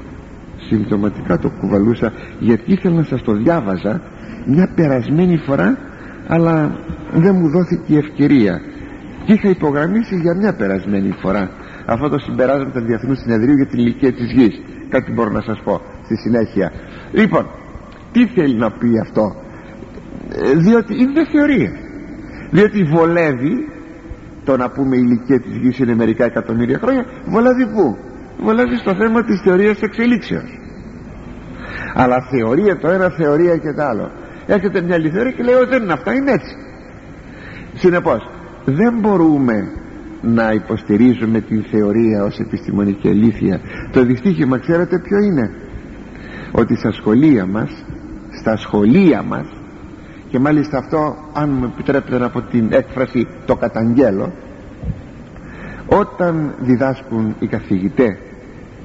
συμπτωματικά 0.68 1.38
το 1.38 1.50
κουβαλούσα 1.60 2.12
γιατί 2.38 2.72
ήθελα 2.72 2.94
να 2.94 3.02
σας 3.02 3.22
το 3.22 3.32
διάβαζα 3.32 4.02
μια 4.46 4.68
περασμένη 4.74 5.36
φορά 5.36 5.78
αλλά 6.26 6.78
δεν 7.12 7.34
μου 7.34 7.48
δόθηκε 7.48 7.94
η 7.94 7.96
ευκαιρία. 7.96 8.60
Και 9.24 9.32
είχα 9.32 9.48
υπογραμμίσει 9.48 10.16
για 10.16 10.34
μια 10.34 10.54
περασμένη 10.54 11.14
φορά 11.20 11.50
αυτό 11.86 12.08
το 12.08 12.18
συμπεράσμα 12.18 12.70
του 12.70 12.80
Διεθνούς 12.80 13.18
Συνεδρίου 13.18 13.54
για 13.54 13.66
την 13.66 13.78
ηλικία 13.78 14.12
της 14.12 14.32
γης. 14.32 14.60
Κάτι 14.88 15.12
μπορώ 15.12 15.30
να 15.30 15.40
σας 15.40 15.60
πω 15.64 15.80
στη 16.04 16.16
συνέχεια. 16.16 16.72
Λοιπόν 17.12 17.46
τι 18.16 18.26
θέλει 18.26 18.56
να 18.56 18.70
πει 18.70 18.88
αυτό; 19.02 19.24
Ε, 20.44 20.56
διότι 20.56 20.94
είναι 21.02 21.24
θεωρία. 21.32 21.72
Διότι 22.50 22.82
βολεύει 22.82 23.54
το 24.44 24.56
να 24.56 24.70
πούμε 24.70 24.96
η 24.96 25.02
ηλικία 25.04 25.40
της 25.40 25.56
γης 25.56 25.78
είναι 25.78 25.94
μερικά 25.94 26.24
εκατομμύρια 26.24 26.78
χρόνια 26.78 27.04
βολεύει 27.26 27.66
πού; 27.66 27.96
Βολεύει 28.40 28.76
στο 28.76 28.94
θέμα 28.94 29.24
της 29.24 29.40
θεωρίας 29.44 29.80
εξελίξεως. 29.80 30.50
Αλλά 31.94 32.16
θεωρία 32.30 32.78
το 32.78 32.88
ένα 32.88 33.08
θεωρία 33.10 33.56
και 33.56 33.72
το 33.72 33.82
άλλο. 33.82 34.10
Έρχεται 34.46 34.82
μια 34.82 34.94
άλλη 34.94 35.10
θεωρία 35.10 35.32
και 35.32 35.42
λέει 35.42 35.54
ότι 35.54 35.68
δεν 35.68 35.82
είναι 35.82 35.92
αυτά 35.92 36.12
είναι 36.14 36.30
έτσι 36.30 36.54
συνεπώς 37.76 38.30
δεν 38.64 38.98
μπορούμε 39.00 39.72
να 40.22 40.52
υποστηρίζουμε 40.52 41.40
την 41.40 41.64
θεωρία 41.70 42.24
ως 42.24 42.38
επιστημονική 42.38 43.08
αλήθεια. 43.08 43.60
Το 43.92 44.04
δυστύχημα 44.04 44.58
ξέρετε 44.58 44.98
ποιο 44.98 45.18
είναι; 45.18 45.50
Ότι 46.52 46.76
στα 46.76 46.92
σχολεία 46.92 47.46
μας 47.46 47.84
στα 48.46 48.56
σχολεία 48.56 49.22
μας. 49.22 49.46
Και 50.28 50.38
μάλιστα 50.38 50.78
αυτό 50.78 51.16
αν 51.32 51.50
μου 51.50 51.64
επιτρέπετε 51.64 52.24
από 52.24 52.42
την 52.42 52.68
έκφραση 52.72 53.26
το 53.46 53.56
καταγγέλω 53.56 54.32
όταν 55.86 56.54
διδάσκουν 56.60 57.34
οι 57.38 57.46
καθηγητές 57.46 58.16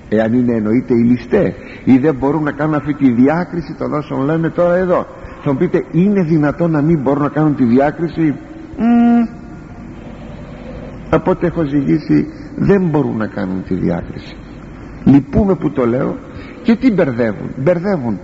εάν 0.10 0.34
είναι 0.34 0.54
εννοείται 0.56 0.94
οι 0.94 1.04
ληστές 1.04 1.54
ή 1.84 1.98
δεν 1.98 2.16
μπορούν 2.16 2.44
να 2.44 2.52
κάνουν 2.52 2.76
αυτή 2.76 2.94
τη 2.94 3.12
διάκριση 3.12 3.74
των 3.78 3.94
όσων 3.94 4.26
λέμε 4.26 4.50
τώρα 4.50 4.76
εδώ 4.76 5.06
θα 5.44 5.52
μου 5.52 5.58
πείτε 5.58 5.86
είναι 5.92 6.24
δυνατόν 6.24 6.72
να 6.72 6.82
μην 6.82 7.02
μπορούν 7.02 7.22
να 7.22 7.30
κάνουν 7.30 7.56
τη 7.56 7.64
διάκριση; 7.64 8.36
Mm. 8.78 9.28
από 11.10 11.32
ό,τι 11.32 11.46
έχω 11.46 11.64
ζυγίσει 11.64 12.28
δεν 12.56 12.90
μπορούν 12.90 13.18
να 13.18 13.28
κάνουν 13.28 13.64
τη 13.64 13.74
διάκριση. 13.74 14.36
Λυπούμε 15.04 15.56
που 15.56 15.72
το 15.72 15.86
λέω 15.86 16.18
και 16.64 16.76
τι 16.76 16.92
μπερδεύουν. 16.92 17.50
Μπερδεύουν 17.58 18.20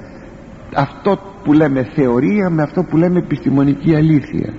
αυτό 0.76 1.20
που 1.44 1.54
λέμε 1.54 1.84
θεωρία 1.96 2.50
με 2.50 2.62
αυτό 2.62 2.84
που 2.84 2.98
λέμε 2.98 3.20
επιστημονική 3.20 3.96
αλήθεια. 3.96 4.54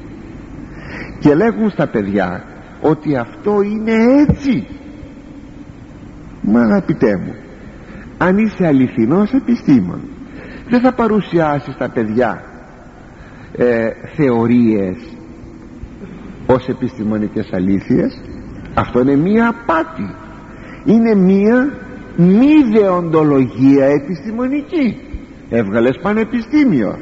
Και 1.21 1.35
λέγουν 1.35 1.71
στα 1.71 1.87
παιδιά 1.87 2.45
ότι 2.81 3.17
αυτό 3.17 3.63
είναι 3.63 3.93
έτσι. 4.29 4.67
Μα 6.43 6.61
αγαπητέ 6.61 7.17
μου 7.17 7.35
αν 8.19 8.39
είσαι 8.39 8.67
αληθινός 8.67 9.33
επιστήμον 9.33 10.01
δεν 10.69 10.81
θα 10.81 10.93
παρουσιάσεις 10.93 11.77
τα 11.77 11.91
παιδιά 11.91 12.43
ε, 13.57 13.89
θεωρίες 14.17 14.97
ως 16.47 16.69
επιστημονικές 16.69 17.49
αλήθειες. 17.53 18.21
Αυτό 18.75 19.01
είναι 19.01 19.17
μία 19.17 19.49
απάτη. 19.49 20.15
Είναι 20.85 21.15
μία 21.15 21.73
μη 22.17 22.79
δεοντολογία 22.79 23.87
επιστημονική 23.87 25.08
έβγαλες 25.49 25.99
πανεπιστήμιο. 26.03 26.99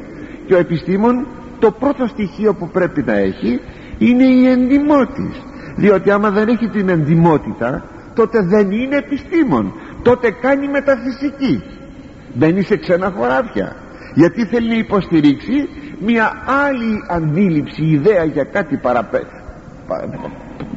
Και 0.47 0.55
ο 0.55 0.59
επιστήμον 0.59 1.27
το 1.59 1.71
πρώτο 1.71 2.07
στοιχείο 2.07 2.55
που 2.55 2.69
πρέπει 2.69 3.03
να 3.03 3.13
έχει 3.13 3.61
είναι 3.99 4.25
η 4.25 4.47
εντιμότης 4.47 5.43
διότι 5.77 6.11
άμα 6.11 6.31
δεν 6.31 6.49
έχει 6.49 6.69
την 6.69 6.89
εντιμότητα 6.89 7.85
τότε 8.15 8.43
δεν 8.43 8.71
είναι 8.71 8.97
επιστήμον. 8.97 9.73
Τότε 10.03 10.31
κάνει 10.31 10.69
μεταφυσική. 10.69 11.63
Δεν 12.35 12.57
είσαι 12.57 12.77
ξένα 12.77 13.13
χωράφια 13.17 13.77
γιατί 14.15 14.45
θέλει 14.47 14.69
να 14.69 14.77
υποστηρίξει 14.77 15.69
μια 16.01 16.33
άλλη 16.67 17.03
αντίληψη 17.09 17.83
ιδέα 17.83 18.25
για 18.25 18.45
κάτι 18.45 18.77
παραπέ... 18.77 19.27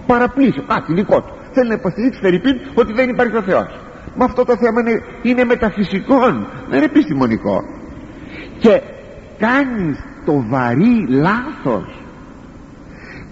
παραπλήσιο. 0.05 0.63
Κάτι 0.67 0.93
δικό 0.93 1.21
του. 1.21 1.33
Θέλει 1.51 1.67
να 1.67 1.73
υποστηρίξει 1.73 2.19
Φερρυπίν 2.19 2.59
ότι 2.75 2.93
δεν 2.93 3.09
υπάρχει 3.09 3.35
ο 3.35 3.41
Θεός 3.41 3.88
μα 4.15 4.25
αυτό 4.25 4.45
το 4.45 4.57
θέμα 4.57 4.79
είναι, 4.81 5.03
είναι 5.21 5.43
μεταφυσικό 5.43 6.19
δεν 6.69 6.77
είναι 6.77 6.85
επιστημονικό. 6.85 7.63
Και 8.59 8.81
κάνεις 9.37 9.97
το 10.25 10.43
βαρύ 10.49 11.05
λάθος 11.07 12.03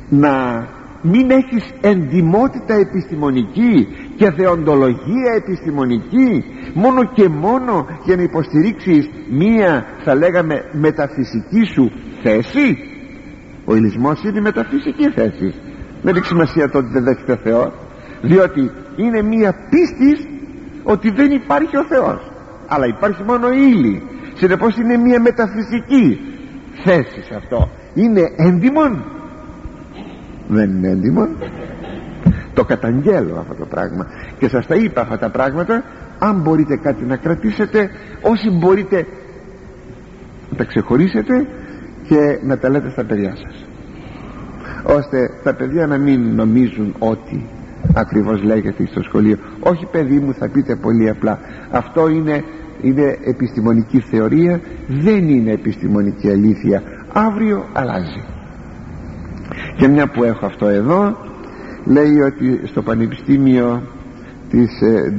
να 0.09 0.67
μην 1.01 1.31
έχεις 1.31 1.73
εντιμότητα 1.81 2.73
επιστημονική 2.73 3.87
και 4.15 4.31
θεοντολογία 4.31 5.33
επιστημονική 5.35 6.43
μόνο 6.73 7.03
και 7.13 7.29
μόνο 7.29 7.87
για 8.05 8.15
να 8.15 8.21
υποστηρίξεις 8.21 9.09
μία 9.29 9.85
θα 10.03 10.15
λέγαμε 10.15 10.61
μεταφυσική 10.71 11.63
σου 11.73 11.91
θέση. 12.23 12.77
Ο 13.65 13.75
ηλισμός 13.75 14.23
είναι 14.23 14.41
μεταφυσική 14.41 15.09
θέση. 15.09 15.53
Δεν 16.01 16.15
έχει 16.15 16.25
σημασία 16.25 16.69
το 16.69 16.77
ότι 16.77 16.87
δεν 16.91 17.03
δέχεται 17.03 17.39
Θεός 17.43 17.71
διότι 18.21 18.71
είναι 18.95 19.21
μία 19.21 19.55
πίστης 19.69 20.27
ότι 20.87 21.09
δεν 21.11 21.31
υπάρχει 21.31 21.77
ο 21.77 21.83
Θεός. 21.83 22.31
Αλλά 22.67 22.85
υπάρχει 22.85 23.23
μόνο 23.23 23.47
η 23.49 23.71
ύλη. 23.71 24.03
Συνεπώς 24.33 24.77
είναι 24.77 24.97
μία 24.97 25.19
μεταφυσική 25.21 26.19
θέση 26.83 27.21
σε 27.23 27.35
αυτό. 27.35 27.69
Είναι 27.93 28.21
έντιμον 28.35 29.03
δεν 30.47 30.69
είναι 30.69 30.87
έντιμον 30.87 31.29
το 32.53 32.63
καταγγέλω 32.65 33.37
αυτό 33.39 33.53
το 33.53 33.65
πράγμα. 33.65 34.07
Και 34.39 34.47
σας 34.47 34.67
τα 34.67 34.75
είπα 34.75 35.01
αυτά 35.01 35.17
τα 35.17 35.29
πράγματα. 35.29 35.83
Αν 36.19 36.41
μπορείτε 36.41 36.75
κάτι 36.75 37.03
να 37.05 37.15
κρατήσετε 37.15 37.89
όσοι 38.21 38.49
μπορείτε 38.49 39.05
να 40.49 40.57
τα 40.57 40.63
ξεχωρίσετε 40.63 41.47
και 42.07 42.39
να 42.43 42.57
τα 42.57 42.69
λέτε 42.69 42.89
στα 42.89 43.05
παιδιά 43.05 43.35
σας. 43.35 43.65
Ώστε 44.83 45.29
τα 45.43 45.55
παιδιά 45.55 45.87
να 45.87 45.97
μην 45.97 46.35
νομίζουν 46.35 46.95
ότι 46.99 47.45
ακριβώς 47.93 48.43
λέγεται 48.43 48.85
στο 48.85 49.01
σχολείο. 49.03 49.37
Όχι 49.59 49.85
παιδί 49.91 50.19
μου 50.19 50.33
θα 50.33 50.49
πείτε 50.49 50.75
πολύ 50.75 51.09
απλά. 51.09 51.39
Αυτό 51.71 52.07
είναι, 52.09 52.43
είναι 52.81 53.17
επιστημονική 53.23 53.99
θεωρία 53.99 54.61
δεν 54.87 55.29
είναι 55.29 55.51
επιστημονική 55.51 56.29
αλήθεια. 56.29 56.81
Αύριο 57.13 57.65
αλλάζει. 57.73 58.23
Και 59.77 59.87
μια 59.87 60.07
που 60.07 60.23
έχω 60.23 60.45
αυτό 60.45 60.67
εδώ 60.67 61.17
λέει 61.85 62.19
ότι 62.19 62.61
στο 62.67 62.81
πανεπιστήμιο 62.81 63.81
της 64.49 64.81
ε, 64.81 65.15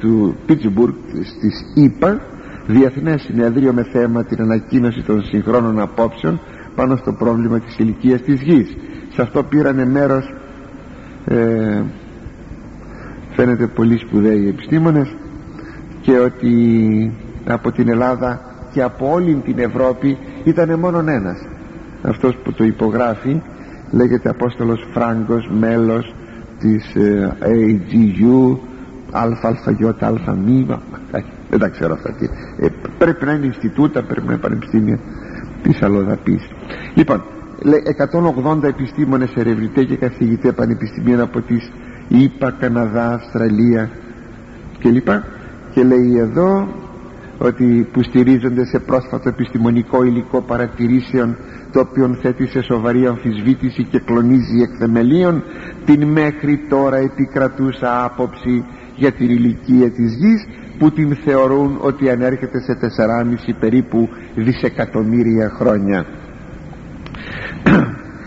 του 0.00 0.36
Πίτσμπουργκ 0.46 0.94
της 1.40 1.64
ΙΠΑ 1.74 2.20
διεθνές 2.66 3.22
συνεδρίο 3.22 3.72
με 3.72 3.82
θέμα 3.92 4.24
την 4.24 4.40
ανακοίνωση 4.40 5.02
των 5.02 5.22
συγχρόνων 5.22 5.80
απόψεων 5.80 6.40
πάνω 6.74 6.96
στο 6.96 7.12
πρόβλημα 7.12 7.60
της 7.60 7.78
ηλικίας 7.78 8.20
της 8.20 8.42
γης. 8.42 8.76
Σε 9.14 9.22
αυτό 9.22 9.42
πήρανε 9.42 9.86
μέρος 9.86 10.34
ε, 11.26 11.82
φαίνεται 13.34 13.66
πολύ 13.66 13.98
σπουδαίοι 13.98 14.48
επιστήμονες 14.48 15.16
και 16.00 16.18
ότι 16.18 17.12
από 17.46 17.72
την 17.72 17.88
Ελλάδα 17.88 18.40
και 18.72 18.82
από 18.82 19.12
όλη 19.12 19.34
την 19.44 19.58
Ευρώπη 19.58 20.18
ήταν 20.44 20.78
μόνο 20.78 20.98
ένας. 20.98 21.38
Αυτός 22.02 22.36
που 22.36 22.52
το 22.52 22.64
υπογράφει 22.64 23.42
λέγεται 23.90 24.28
Απόστολος 24.28 24.86
Φράγκος 24.92 25.50
μέλος 25.58 26.14
της 26.58 26.94
ε, 26.94 27.36
AGU 27.40 28.56
ΑΑΙ 29.10 30.36
μήμα. 30.46 30.82
Δεν 31.50 31.58
τα 31.58 31.68
ξέρω 31.68 31.92
αυτά 31.92 32.12
τι. 32.12 32.24
Ε, 32.56 32.66
πρέπει 32.98 33.24
να 33.24 33.32
είναι 33.32 33.46
Ινστιτούτα 33.46 34.02
πρέπει 34.02 34.26
να 34.26 34.32
είναι 34.32 34.40
πανεπιστήμια 34.40 34.98
της 35.62 35.82
Αλλοδαπής 35.82 36.48
λοιπόν 36.94 37.22
180 37.64 38.62
επιστήμονες 38.62 39.32
ερευνητές 39.34 39.84
και 39.84 39.96
καθηγητές 39.96 40.52
πανεπιστημίων 40.54 41.20
από 41.20 41.40
τις 41.40 41.70
ΙΠΑ, 42.08 42.50
Καναδά, 42.50 43.12
Αυστραλία 43.12 43.90
κλπ. 44.78 45.08
Και 45.74 45.82
λέει 45.84 46.18
εδώ 46.18 46.68
ότι 47.38 47.88
που 47.92 48.02
στηρίζονται 48.02 48.64
σε 48.64 48.78
πρόσφατο 48.78 49.28
επιστημονικό 49.28 50.04
υλικό 50.04 50.40
παρατηρήσεων 50.40 51.36
το 51.72 51.80
οποίο 51.80 52.18
θέτει 52.22 52.46
σε 52.46 52.62
σοβαρή 52.62 53.06
αμφισβήτηση 53.06 53.84
και 53.84 53.98
κλονίζει 53.98 54.62
εκ 54.62 54.70
θεμελίων 54.78 55.42
την 55.84 56.04
μέχρι 56.04 56.60
τώρα 56.68 56.96
επικρατούσα 56.96 58.04
άποψη 58.04 58.64
για 58.96 59.12
την 59.12 59.30
ηλικία 59.30 59.90
της 59.90 60.14
γης 60.14 60.46
που 60.78 60.90
την 60.90 61.16
θεωρούν 61.24 61.78
ότι 61.80 62.10
ανέρχεται 62.10 62.60
σε 62.60 62.78
4,5 62.80 63.54
περίπου 63.60 64.08
δισεκατομμύρια 64.34 65.48
χρόνια 65.48 66.06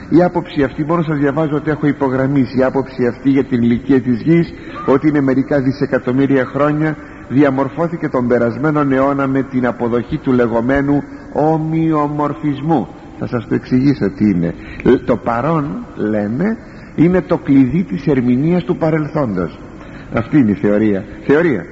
η 0.10 0.24
άποψη 0.24 0.63
αυτή 0.63 0.86
μόνο 0.86 1.01
σας 1.01 1.18
διαβάζω 1.18 1.56
ότι 1.56 1.70
έχω 1.70 1.88
υπογραμμίσει 1.88 2.60
η 2.60 2.63
άποψη 2.63 3.08
αυτή 3.08 3.30
για 3.30 3.44
την 3.44 3.62
ηλικία 3.62 4.01
της 4.01 4.22
γης 4.22 4.54
ότι 4.86 5.08
είναι 5.08 5.22
μερικά 5.22 5.62
δισεκατομμύρια 5.62 6.46
χρόνια 6.46 6.98
διαμορφώθηκε 7.30 8.10
τον 8.10 8.27
περασμένο 8.27 8.88
αιώνα 8.92 9.27
με 9.27 9.44
την 9.44 9.68
αποδοχή 9.68 10.18
του 10.18 10.32
λεγόμενου 10.32 11.04
ομοιομορφισμού. 11.34 12.88
Θα 13.20 13.27
σας 13.27 13.48
το 13.48 13.55
εξηγήσω 13.55 14.10
τι 14.10 14.29
είναι. 14.29 14.53
Το 15.05 15.18
παρόν 15.18 15.86
λένε 15.96 16.57
είναι 16.96 17.22
το 17.22 17.38
κλειδί 17.38 17.83
της 17.83 18.07
ερμηνείας 18.07 18.64
του 18.64 18.77
παρελθόντος. 18.77 19.60
Αυτή 20.14 20.38
είναι 20.38 20.51
η 20.51 20.53
θεωρία. 20.53 21.03
Θεωρία. 21.27 21.66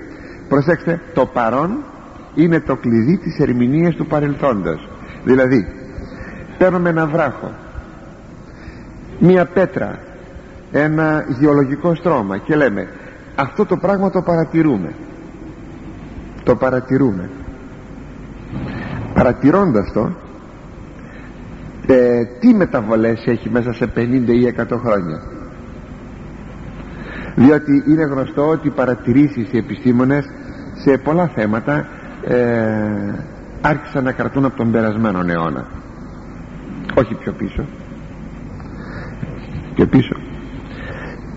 Προσέξτε 0.50 1.02
το 1.14 1.26
παρόν 1.26 1.78
είναι 2.36 2.60
το 2.60 2.76
κλειδί 2.76 3.18
της 3.18 3.40
ερμηνείας 3.40 3.96
του 3.96 4.06
παρελθόντος. 4.06 4.90
Δηλαδή 5.24 5.66
παίρνουμε 6.64 6.90
ένα 6.90 7.06
βράχο. 7.06 7.52
Μία 9.20 9.46
πέτρα 9.46 10.00
ένα 10.72 11.26
γεωλογικό 11.40 11.96
στρώμα 11.96 12.38
και 12.38 12.56
λέμε 12.56 12.88
αυτό 13.36 13.66
το 13.66 13.78
πράγμα 13.78 14.10
το 14.10 14.22
παρατηρούμε 14.22 14.94
το 16.44 16.56
παρατηρούμε. 16.56 17.30
Παρατηρώντας 19.14 19.92
το 19.94 20.10
ε, 21.88 22.24
τι 22.40 22.54
μεταβολές 22.54 23.24
έχει 23.26 23.50
μέσα 23.50 23.74
σε 23.74 23.92
50 23.96 24.00
ή 24.28 24.56
100 24.58 24.78
χρόνια. 24.84 25.22
Διότι 27.36 27.84
είναι 27.88 28.04
γνωστό 28.04 28.48
ότι 28.48 28.68
οι 28.68 28.72
παρατηρήσεις 28.72 29.52
οι 29.52 29.58
επιστήμονες 29.58 30.26
σε 30.84 30.98
πολλά 30.98 31.28
θέματα 31.28 31.88
ε, 32.28 32.36
άρχισαν 33.62 34.04
να 34.04 34.12
κρατούν 34.12 34.46
από 34.46 34.58
τον 34.58 34.72
περασμένο 34.72 35.24
αιώνα 35.28 35.82
όχι 36.96 37.14
πιο 37.16 37.32
πίσω. 37.32 37.66
Πιο 39.76 39.88
πίσω. 39.88 40.16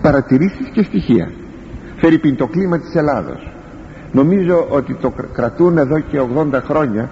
Παρατηρήσεις 0.01 0.69
και 0.73 0.83
στοιχεία. 0.83 1.31
Φέρει 1.97 2.35
το 2.35 2.47
κλίμα 2.47 2.79
της 2.79 2.95
Ελλάδος. 2.95 3.51
Νομίζω 4.11 4.67
ότι 4.69 4.93
το 4.95 5.13
κρατούν 5.33 5.77
εδώ 5.77 5.99
και 5.99 6.19
80 6.19 6.61
χρόνια 6.63 7.09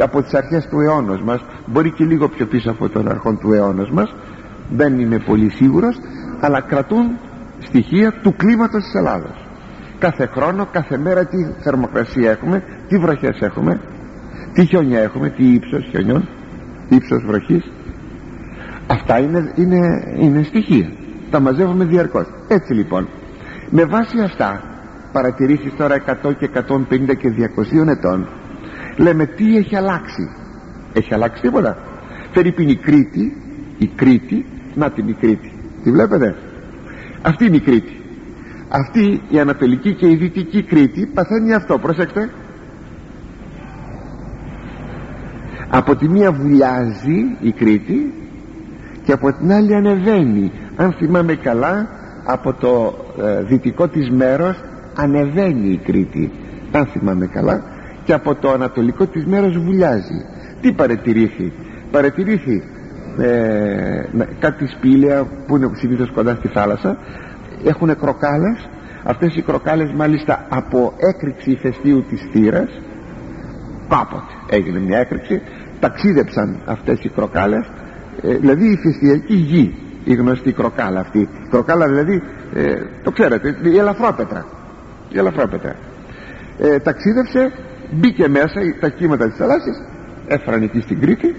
από 0.00 0.22
τις 0.22 0.34
αρχές 0.34 0.66
του 0.66 0.80
αιώνα 0.80 1.20
μας. 1.24 1.44
Μπορεί 1.66 1.90
και 1.90 2.04
λίγο 2.04 2.28
πιο 2.28 2.46
πίσω 2.46 2.70
από 2.70 2.88
τον 2.88 3.08
αρχών 3.08 3.38
του 3.38 3.52
αιώνα 3.52 3.86
μας. 3.92 4.14
Δεν 4.70 5.00
είμαι 5.00 5.18
πολύ 5.18 5.50
σίγουρος. 5.50 5.96
Αλλά 6.40 6.60
κρατούν 6.60 7.06
στοιχεία 7.58 8.12
του 8.22 8.36
κλίματος 8.36 8.82
της 8.82 8.94
Ελλάδος. 8.94 9.46
Κάθε 9.98 10.26
χρόνο, 10.26 10.66
κάθε 10.72 10.98
μέρα 10.98 11.24
τι 11.24 11.46
θερμοκρασία 11.62 12.30
έχουμε 12.30 12.62
τι 12.88 12.98
βροχές 12.98 13.40
έχουμε 13.40 13.80
τι 14.52 14.66
χιόνια 14.66 15.00
έχουμε, 15.00 15.28
τι 15.30 15.44
ύψος 15.52 15.84
χιονιών 15.90 16.28
ύψος 16.88 17.24
βροχής 17.26 17.70
αυτά 18.92 19.18
είναι, 19.18 19.52
είναι, 19.54 19.78
είναι 20.18 20.42
στοιχεία. 20.42 20.90
Τα 21.30 21.40
μαζεύουμε 21.40 21.84
διαρκώς. 21.84 22.26
Έτσι 22.48 22.72
λοιπόν 22.72 23.08
με 23.70 23.84
βάση 23.84 24.20
αυτά 24.20 24.62
παρατηρήσεις 25.12 25.72
τώρα 25.76 26.02
100 26.24 26.36
και 26.38 26.50
150 26.54 27.16
και 27.16 27.50
200 27.82 27.88
ετών 27.88 28.28
λέμε 28.96 29.26
τι 29.26 29.56
έχει 29.56 29.76
αλλάξει. 29.76 30.30
Έχει 30.92 31.14
αλλάξει 31.14 31.42
τίποτα. 31.42 31.76
Φερρυπίν 32.32 32.68
η 32.68 32.76
Κρήτη 32.76 33.36
η 33.78 33.86
Κρήτη 33.86 34.46
να 34.74 34.90
την 34.90 35.08
η 35.08 35.12
Κρήτη. 35.12 35.52
Τη 35.82 35.90
βλέπετε; 35.90 36.36
Αυτή 37.22 37.44
είναι 37.46 37.56
η 37.56 37.60
Κρήτη. 37.60 38.00
Αυτή 38.68 39.20
η 39.28 39.38
Ανατολική 39.38 39.94
και 39.94 40.08
η 40.10 40.16
Δυτική 40.16 40.62
Κρήτη 40.62 41.06
παθαίνει 41.14 41.54
αυτό 41.54 41.78
προσέξτε. 41.78 42.30
Από 45.68 45.96
τη 45.96 46.08
μία 46.08 46.32
βουλιάζει 46.32 47.36
η 47.40 47.52
Κρήτη 47.52 48.14
και 49.04 49.12
από 49.12 49.32
την 49.32 49.52
άλλη 49.52 49.74
ανεβαίνει. 49.74 50.52
Αν 50.76 50.92
θυμάμαι 50.92 51.34
καλά 51.34 51.88
από 52.24 52.52
το 52.52 52.94
ε, 53.24 53.42
δυτικό 53.42 53.88
της 53.88 54.10
μέρος 54.10 54.56
ανεβαίνει 54.94 55.68
η 55.68 55.76
Κρήτη. 55.76 56.32
Αν 56.72 56.86
θυμάμαι 56.86 57.26
καλά. 57.26 57.62
Και 58.04 58.12
από 58.12 58.34
το 58.34 58.50
ανατολικό 58.50 59.06
της 59.06 59.26
μέρος 59.26 59.58
βουλιάζει. 59.58 60.24
Τι 60.60 60.72
παρατηρήθη; 60.72 61.52
Παρατηρήθη 61.90 62.62
ε, 63.18 64.02
κάτι 64.38 64.66
σπήλαια 64.66 65.26
που 65.46 65.56
είναι 65.56 65.70
συνήθως 65.74 66.10
κοντά 66.10 66.34
στη 66.34 66.48
θάλασσα. 66.48 66.96
Έχουν 67.64 67.96
κροκάλες. 67.98 68.68
Αυτές 69.04 69.36
οι 69.36 69.42
κροκάλες 69.42 69.92
μάλιστα 69.92 70.46
από 70.48 70.92
έκρηξη 70.96 71.50
ηφαιστείου 71.50 72.04
της 72.08 72.28
θύρας 72.32 72.80
κάποτε 73.88 74.32
έγινε 74.56 74.78
μια 74.78 74.98
έκρηξη 74.98 75.42
ταξίδεψαν 75.80 76.60
αυτές 76.64 76.98
οι 77.02 77.08
κροκάλες 77.08 77.66
ε, 78.22 78.34
δηλαδή 78.34 78.66
η 78.66 78.70
ηφαιστειακή 78.70 79.34
γη 79.34 79.74
η 80.04 80.14
γνωστή 80.14 80.52
κροκάλα 80.52 81.00
αυτή. 81.00 81.18
Η 81.18 81.48
κροκάλα 81.50 81.86
δηλαδή 81.86 82.22
ε, 82.54 82.74
το 83.02 83.10
ξέρετε 83.10 83.56
η 83.62 83.78
ελαφρόπετρα. 83.78 84.46
Η 85.08 85.18
ελαφρόπετρα. 85.18 85.76
Ε, 86.58 86.78
ταξίδευσε 86.78 87.52
μπήκε 87.90 88.28
μέσα 88.28 88.60
τα 88.80 88.88
κύματα 88.88 89.28
της 89.28 89.36
θαλάσσης 89.36 89.82
έφεραν 90.26 90.62
εκεί 90.62 90.80
στην 90.80 91.00
Κρήτη 91.00 91.34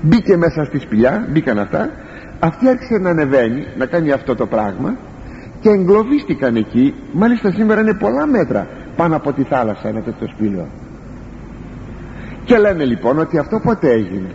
μπήκε 0.00 0.36
μέσα 0.36 0.64
στη 0.64 0.78
σπηλιά 0.78 1.26
μπήκαν 1.30 1.58
αυτά. 1.58 1.90
Αυτή 2.38 2.68
άρχισε 2.68 2.98
να 2.98 3.10
ανεβαίνει 3.10 3.66
να 3.78 3.86
κάνει 3.86 4.12
αυτό 4.12 4.34
το 4.34 4.46
πράγμα 4.46 4.96
και 5.60 5.68
εγκλωβίστηκαν 5.68 6.56
εκεί. 6.56 6.94
Μάλιστα 7.12 7.50
σήμερα 7.50 7.80
είναι 7.80 7.94
πολλά 7.94 8.26
μέτρα 8.26 8.66
πάνω 8.96 9.16
από 9.16 9.32
τη 9.32 9.42
θάλασσα 9.42 9.88
ένα 9.88 10.00
τέτοιο 10.00 10.26
σπήλαιο. 10.28 10.66
Και 12.44 12.58
λένε 12.58 12.84
λοιπόν 12.84 13.18
ότι 13.18 13.38
αυτό 13.38 13.60
πότε 13.60 13.90
έγινε 13.90 14.28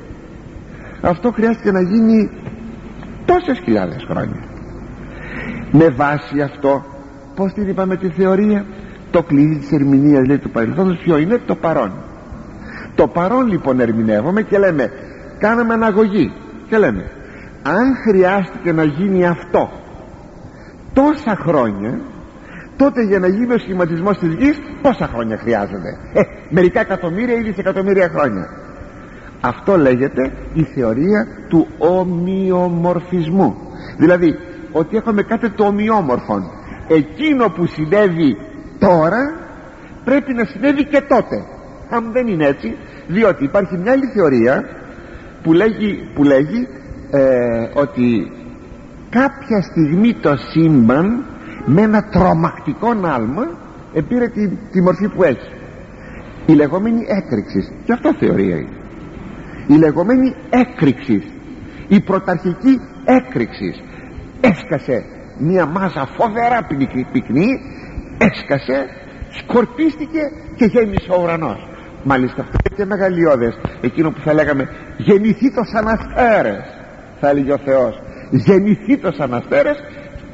αυτό 1.02 1.32
χρειάστηκε 1.32 1.72
να 1.72 1.82
γίνει 1.82 2.30
τόσες 3.26 3.60
χιλιάδες 3.64 4.06
χρόνια. 4.10 4.44
Με 5.72 5.90
βάση 5.90 6.42
αυτό 6.42 6.86
πως 7.36 7.54
την 7.54 7.68
είπαμε 7.68 7.96
τη 7.98 8.10
θεωρία; 8.10 8.66
Το 9.12 9.24
κλειδί 9.24 9.58
της 9.58 9.72
ερμηνείας 9.72 10.28
λέει 10.28 10.38
του 10.38 10.50
παρελθόντος 10.50 10.98
ποιο 10.98 11.18
είναι; 11.18 11.38
Το 11.46 11.56
παρόν. 11.56 11.92
Το 12.96 13.08
παρόν 13.08 13.48
λοιπόν 13.48 13.80
ερμηνεύουμε 13.80 14.42
και 14.42 14.58
λέμε 14.58 14.92
κάναμε 15.40 15.74
αναγωγή 15.74 16.34
και 16.70 16.78
λέμε 16.78 17.12
αν 17.64 17.96
χρειάστηκε 18.08 18.72
να 18.72 18.84
γίνει 18.84 19.28
αυτό 19.28 19.70
τόσα 20.94 21.36
χρόνια 21.36 22.00
τότε 22.78 23.04
για 23.04 23.20
να 23.20 23.28
γίνει 23.28 23.54
ο 23.54 23.58
σχηματισμός 23.58 24.18
της 24.18 24.34
γης 24.34 24.60
πόσα 24.82 25.08
χρόνια 25.08 25.38
χρειάζονται 25.38 25.98
ε, 26.14 26.22
μερικά 26.50 26.80
εκατομμύρια 26.80 27.36
ή 27.36 27.42
δισεκατομμύρια 27.42 28.10
χρόνια 28.10 28.50
αυτό 29.42 29.78
λέγεται 29.78 30.32
η 30.54 30.64
θεωρία 30.64 31.28
του 31.50 31.68
ομοιομορφισμού. 31.78 33.56
Δηλαδή 33.98 34.36
ότι 34.72 34.98
έχουμε 34.98 35.22
κάτι 35.22 35.50
το 35.50 35.64
ομοιόμορφο 35.64 36.52
εκείνο 36.88 37.50
που 37.50 37.66
συνέβη 37.66 38.38
τώρα 38.80 39.34
πρέπει 40.04 40.34
να 40.34 40.46
συνέβη 40.46 40.86
και 40.86 41.02
τότε. 41.02 41.46
Αν 41.90 42.12
δεν 42.12 42.28
είναι 42.28 42.48
έτσι 42.48 42.76
διότι 43.08 43.44
υπάρχει 43.44 43.78
μια 43.78 43.92
άλλη 43.92 44.06
θεωρία 44.14 44.64
που 45.44 45.54
λέγει, 45.54 46.12
που 46.16 46.24
λέγει 46.24 46.68
ε, 47.12 47.70
ότι 47.74 48.32
κάποια 49.10 49.62
στιγμή 49.62 50.14
το 50.14 50.36
σύμπαν 50.38 51.26
με 51.66 51.82
ένα 51.82 52.04
τρομακτικό 52.04 52.88
άλμα 53.02 53.48
επήρε 53.94 54.28
τη, 54.28 54.48
τη 54.48 54.82
μορφή 54.82 55.08
που 55.16 55.24
έχει. 55.24 55.50
Η 56.46 56.54
λεγόμενη 56.54 57.06
έκρηξη. 57.08 57.76
Και 57.86 57.92
αυτό 57.92 58.14
θεωρία 58.20 58.56
είναι 58.56 58.81
η 59.74 59.78
λεγόμενη 59.78 60.36
έκρηξη 60.50 61.24
η 61.88 62.00
πρωταρχική 62.00 62.80
έκρηξη 63.06 63.74
έσκασε 64.42 65.04
μια 65.38 65.66
μάζα 65.66 66.08
φοβερά 66.18 66.68
πυκνή 67.12 67.48
έσκασε 68.18 68.86
σκορπίστηκε 69.30 70.20
και 70.56 70.66
γέμισε 70.66 71.12
ο 71.12 71.22
ουρανός. 71.22 71.68
Μάλιστα 72.04 72.42
αυτό 72.42 72.58
είναι 72.58 72.76
και 72.76 72.86
μεγαλειώδες 72.86 73.60
εκείνο 73.82 74.12
που 74.12 74.20
θα 74.24 74.34
λέγαμε 74.34 74.70
γεννηθήτως 74.98 75.74
αναστέρες 75.74 76.64
θα 77.20 77.30
έλεγε 77.30 77.52
ο 77.52 77.58
Θεός. 77.58 78.02
Γεννηθήτως 78.30 79.20
αναστέρες 79.20 79.78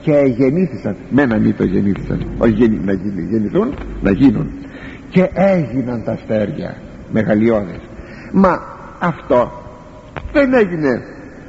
και 0.02 0.12
γεννήθησαν 0.12 0.96
με 1.10 1.22
έναν 1.22 1.46
ή 1.46 1.54
το 1.54 1.64
γεννήθησαν. 1.64 2.28
Όχι 2.38 2.70
να 2.86 2.94
γεννηθούν 3.30 3.74
να 4.02 4.12
γίνουν. 4.12 4.52
Και 5.10 5.30
έγιναν 5.34 6.04
τα 6.04 6.12
αστέρια 6.12 6.76
μεγαλειώδες. 7.12 7.80
Μα 8.32 8.77
αυτό 9.00 9.52
δεν 10.32 10.54
έγινε 10.54 11.04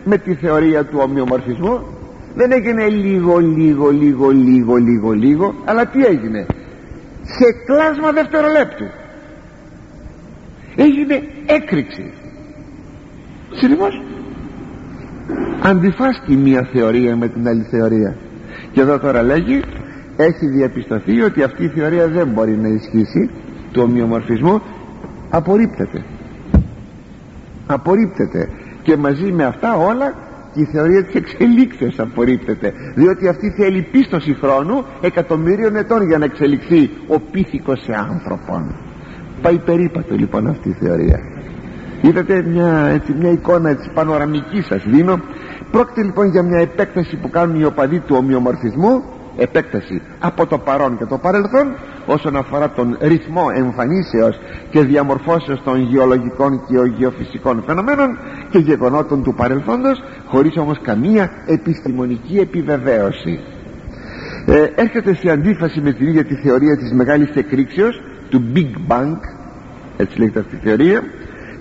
με 0.05 0.19
τη 0.19 0.35
θεωρία 0.35 0.85
του 0.85 0.99
ομοιομορφισμού 1.03 1.99
δεν 2.35 2.53
έγινε 2.53 2.89
λίγο 2.89 3.39
λίγο 3.39 3.91
λίγο 3.91 4.31
λίγο 4.31 4.77
λίγο 4.77 5.13
λίγο 5.13 5.55
αλλά 5.65 5.87
τι 5.87 6.05
έγινε; 6.05 6.47
Σε 7.23 7.53
κλάσμα 7.67 8.13
δευτερολέπτου. 8.13 8.85
Έγινε 10.77 11.23
έκρηξη. 11.47 12.13
Συνεπώς 13.51 14.03
αντιφάσκει 15.63 16.37
μία 16.37 16.69
θεωρία 16.73 17.17
με 17.17 17.29
την 17.29 17.49
άλλη 17.49 17.63
θεωρία. 17.63 18.17
Και 18.73 18.81
εδώ 18.81 18.99
τώρα 18.99 19.23
λέγει 19.23 19.61
έχει 20.17 20.47
διαπιστωθεί 20.47 21.21
ότι 21.21 21.43
αυτή 21.43 21.65
η 21.65 21.69
θεωρία 21.69 22.09
δεν 22.09 22.29
μπορεί 22.29 22.57
να 22.57 22.69
ισχύσει. 22.69 23.31
Του 23.73 23.83
ομοιομορφισμού 23.83 24.63
απορρίπτεται 25.31 26.05
απορρίπτεται. 27.69 28.49
Και 28.83 28.97
μαζί 28.97 29.33
με 29.33 29.45
αυτά 29.45 29.77
όλα 29.77 30.15
και 30.55 30.61
η 30.61 30.65
θεωρία 30.65 31.05
της 31.05 31.15
εξελίξεως 31.15 31.99
απορρίπτεται. 31.99 32.73
Διότι 32.95 33.29
αυτή 33.29 33.51
θέλει 33.51 33.83
πίστοση 33.83 34.35
χρόνου 34.35 34.85
εκατομμύριων 35.01 35.77
ετών 35.77 36.07
για 36.07 36.19
να 36.19 36.25
εξελιχθεί 36.25 36.91
ο 37.07 37.21
πίθηκος 37.21 37.83
σε 37.83 37.93
άνθρωπον. 38.11 38.75
Πάει 39.43 39.59
περίπατο 39.59 40.15
λοιπόν 40.15 40.47
αυτή 40.47 40.69
η 40.69 40.77
θεωρία. 40.81 41.19
Είδατε 42.01 42.43
μια, 42.43 42.91
έτσι, 42.95 43.13
μια 43.19 43.31
εικόνα 43.31 43.71
έτσι 43.71 43.91
πανοραμικής 43.95 44.67
σας 44.67 44.83
δίνω. 44.87 45.21
Πρόκειται 45.71 46.03
λοιπόν 46.03 46.31
για 46.31 46.43
μια 46.43 46.59
επέκταση 46.59 47.17
που 47.17 47.31
κάνουν 47.31 47.61
οι 47.61 47.65
οπαδοί 47.65 47.99
του 47.99 48.17
ομοιομορφισμού 48.19 49.03
επέκταση 49.39 50.03
από 50.19 50.47
το 50.47 50.59
παρόν 50.59 50.99
και 50.99 51.05
το 51.05 51.19
παρελθόν 51.19 51.75
όσον 52.07 52.37
αφορά 52.37 52.71
τον 52.71 52.97
ρυθμό 53.01 53.47
εμφανίσεως 53.55 54.39
και 54.71 54.81
διαμορφώσεως 54.81 55.63
των 55.65 55.81
γεωλογικών 55.81 56.61
και 56.67 56.93
γεωφυσικών 56.97 57.63
φαινομένων 57.67 58.19
και 58.51 58.59
γεγονότων 58.59 59.23
του 59.23 59.35
παρελθόντος 59.35 60.03
χωρίς 60.27 60.57
όμως 60.57 60.81
καμία 60.83 61.31
επιστημονική 61.47 62.39
επιβεβαίωση. 62.39 63.41
Ε, 64.47 64.67
έρχεται 64.75 65.15
σε 65.15 65.31
αντίφαση 65.31 65.81
με 65.81 65.93
την 65.93 66.07
ίδια 66.07 66.25
τη 66.25 66.35
θεωρία 66.35 66.77
της 66.77 66.93
μεγάλης 66.93 67.31
εκρήξεως 67.35 68.01
του 68.29 68.43
Big 68.55 68.93
Bang 68.93 69.17
έτσι 69.97 70.19
λέγεται 70.19 70.39
αυτή 70.41 70.57
η 70.57 70.59
θεωρία 70.63 71.03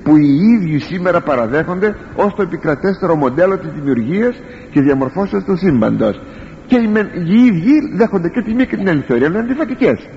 που 0.03 0.17
οι 0.17 0.35
ίδιοι 0.35 0.79
σήμερα 0.79 1.21
παραδέχονται 1.21 1.95
ως 2.15 2.33
το 2.35 2.41
επικρατέστερο 2.41 3.15
μοντέλο 3.15 3.57
της 3.57 3.71
δημιουργίας 3.71 4.35
και 4.71 4.81
διαμορφώσεως 4.81 5.43
του 5.43 5.57
σύμπαντος 5.57 6.21
και 6.67 6.75
οι, 6.75 6.89
οι 7.27 7.45
ίδιοι 7.45 7.95
δέχονται 7.95 8.29
και 8.29 8.41
τη 8.41 8.53
μία 8.53 8.65
και 8.65 8.75
την 8.75 8.89
άλλη 8.89 9.01
θεωρία 9.01 9.27
είναι 9.27 9.39
αντιφατικές 9.39 10.07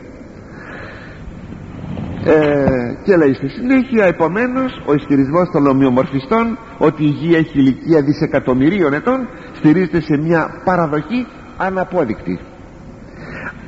ε, 2.24 2.96
και 3.04 3.16
λέει 3.16 3.34
στη 3.34 3.48
συνέχεια 3.48 4.04
επομένως 4.04 4.82
ο 4.86 4.94
ισχυρισμός 4.94 5.50
των 5.52 5.66
ομοιομορφιστών 5.66 6.58
ότι 6.78 7.04
η 7.04 7.08
γη 7.08 7.34
έχει 7.34 7.58
ηλικία 7.58 8.02
δισεκατομμυρίων 8.02 8.92
ετών 8.92 9.28
στηρίζεται 9.54 10.00
σε 10.00 10.16
μια 10.16 10.60
παραδοχή 10.64 11.26
αναπόδεικτη. 11.56 12.38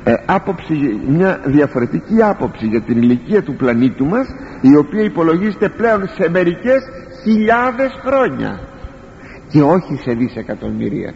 Ε, 0.03 0.13
άποψη, 0.25 0.99
μια 1.07 1.39
διαφορετική 1.45 2.23
άποψη 2.23 2.65
για 2.65 2.81
την 2.81 2.97
ηλικία 2.97 3.43
του 3.43 3.55
πλανήτου 3.55 4.05
μας 4.05 4.27
η 4.61 4.75
οποία 4.75 5.03
υπολογίζεται 5.03 5.69
πλέον 5.69 6.07
σε 6.07 6.29
μερικές 6.29 6.81
χιλιάδες 7.23 7.91
χρόνια. 8.05 8.59
Και 9.49 9.61
όχι 9.61 9.95
σε 10.03 10.13
δισεκατομμυρία 10.13 11.13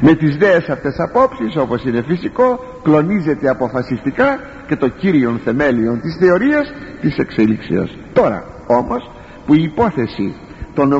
με 0.00 0.14
τις 0.14 0.36
δέες 0.36 0.68
αυτές 0.68 0.98
απόψεις 0.98 1.56
όπως 1.56 1.84
είναι 1.84 2.02
φυσικό 2.06 2.64
κλονίζεται 2.82 3.48
αποφασιστικά 3.48 4.38
και 4.66 4.76
το 4.76 4.88
κύριο 4.88 5.40
θεμέλιο 5.44 5.98
της 6.02 6.16
θεωρίας 6.20 6.72
της 7.00 7.16
εξελίξεως. 7.16 7.98
Τώρα 8.12 8.44
όμως 8.66 9.10
που 9.46 9.54
η 9.54 9.62
υπόθεση 9.62 10.34
των 10.74 10.92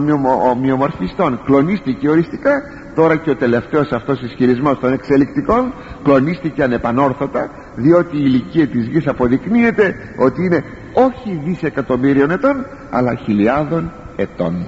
ομοιομορφιστών 0.50 1.40
κλονίστηκε 1.44 2.08
οριστικά 2.08 2.62
τώρα 2.94 3.16
και 3.16 3.30
ο 3.30 3.36
τελευταίος 3.36 3.92
αυτός 3.92 4.22
ισχυρισμός 4.22 4.78
των 4.78 4.92
εξελικτικών 4.92 5.72
κλονίστηκε 6.02 6.62
ανεπανόρθωτα 6.62 7.50
διότι 7.76 8.16
η 8.16 8.22
ηλικία 8.24 8.66
της 8.66 8.86
γης 8.86 9.06
αποδεικνύεται 9.06 9.94
ότι 10.18 10.44
είναι 10.44 10.64
όχι 10.92 11.40
δισεκατομμύριων 11.44 12.30
ετών 12.30 12.66
αλλά 12.90 13.14
χιλιάδων 13.14 13.92
ετών 14.16 14.66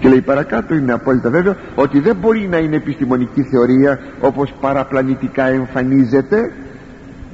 και 0.00 0.08
λέει 0.08 0.20
παρακάτω 0.20 0.74
είναι 0.74 0.92
απόλυτα 0.92 1.30
βέβαιο 1.30 1.54
ότι 1.74 2.00
δεν 2.00 2.16
μπορεί 2.16 2.48
να 2.48 2.56
είναι 2.56 2.76
επιστημονική 2.76 3.42
θεωρία 3.42 3.98
όπως 4.20 4.54
παραπλανητικά 4.60 5.46
εμφανίζεται 5.46 6.52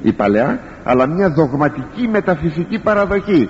η 0.01 0.11
παλαιά 0.11 0.59
αλλά 0.83 1.07
μια 1.07 1.29
δογματική 1.29 2.07
μεταφυσική 2.07 2.79
παραδοχή. 2.79 3.49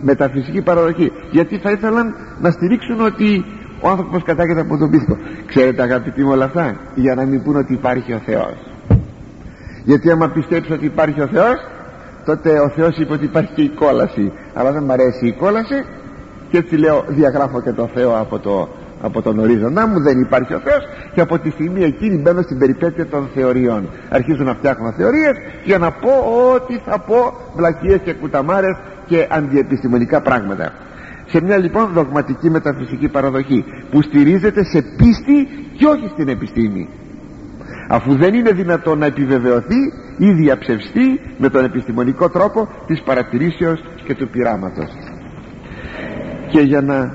Μεταφυσική 0.00 0.62
παραδοχή. 0.62 1.12
Γιατί 1.30 1.58
θα 1.58 1.70
ήθελαν 1.70 2.14
να 2.40 2.50
στηρίξουν 2.50 3.00
ότι 3.00 3.44
ο 3.80 3.88
άνθρωπος 3.88 4.22
κατάγεται 4.22 4.60
από 4.60 4.76
τον 4.76 4.90
πίθηκο 4.90 5.16
ξέρετε 5.46 5.82
αγαπητοί 5.82 6.22
μου 6.22 6.30
όλα 6.30 6.44
αυτά 6.44 6.76
για 6.94 7.14
να 7.14 7.24
μην 7.24 7.42
πούν 7.42 7.56
ότι 7.56 7.72
υπάρχει 7.72 8.12
ο 8.12 8.20
Θεός. 8.26 8.54
Γιατί 9.84 10.10
άμα 10.10 10.28
πιστέψει 10.28 10.72
ότι 10.72 10.84
υπάρχει 10.84 11.20
ο 11.20 11.26
Θεός 11.26 11.56
τότε 12.24 12.60
ο 12.60 12.68
Θεός 12.68 12.98
είπε 12.98 13.12
ότι 13.12 13.24
υπάρχει 13.24 13.52
και 13.54 13.62
η 13.62 13.68
κόλαση. 13.68 14.32
Αλλά 14.54 14.72
δεν 14.72 14.82
μου 14.86 14.92
αρέσει 14.92 15.26
η 15.26 15.32
κόλαση 15.32 15.84
και 16.50 16.58
έτσι 16.58 16.76
λέω 16.76 17.04
διαγράφω 17.08 17.60
και 17.62 17.72
το 17.72 17.88
Θεό 17.94 18.18
από, 18.20 18.38
το, 18.38 18.68
από 19.00 19.22
τον 19.22 19.38
ορίζοντά 19.38 19.86
μου 19.86 20.00
δεν 20.00 20.20
υπάρχει 20.20 20.54
ο 20.54 20.58
Θεός. 20.58 20.82
Και 21.14 21.20
από 21.20 21.38
τη 21.38 21.50
στιγμή 21.50 21.82
εκείνη 21.82 22.16
μπαίνω 22.16 22.42
στην 22.42 22.58
περιπέτεια 22.58 23.06
των 23.06 23.28
θεωριών. 23.34 23.88
Αρχίζω 24.08 24.44
να 24.44 24.54
φτιάχνω 24.54 24.92
θεωρίες 24.92 25.36
για 25.64 25.78
να 25.78 25.90
πω 25.90 26.10
ό,τι 26.54 26.78
θα 26.78 26.98
πω 26.98 27.32
βλακίες 27.56 28.00
και 28.04 28.12
κουταμάρες 28.12 28.76
και 29.06 29.26
αντιεπιστημονικά 29.30 30.20
πράγματα. 30.20 30.72
Σε 31.28 31.42
μια 31.42 31.56
λοιπόν 31.56 31.90
δογματική 31.92 32.50
μεταφυσική 32.50 33.08
παραδοχή 33.08 33.64
που 33.90 34.02
στηρίζεται 34.02 34.64
σε 34.64 34.82
πίστη 34.96 35.48
και 35.76 35.86
όχι 35.86 36.08
στην 36.12 36.28
επιστήμη. 36.28 36.88
Αφού 37.88 38.16
δεν 38.16 38.34
είναι 38.34 38.50
δυνατόν 38.50 38.98
να 38.98 39.06
επιβεβαιωθεί 39.06 39.92
ή 40.18 40.32
διαψευστεί 40.32 41.20
με 41.38 41.48
τον 41.48 41.64
επιστημονικό 41.64 42.28
τρόπο 42.28 42.68
της 42.86 43.02
παρατηρήσεως 43.02 43.80
και 44.04 44.14
του 44.14 44.28
πειράματος 44.28 45.05
και 46.50 46.60
για 46.60 46.80
να 46.80 47.12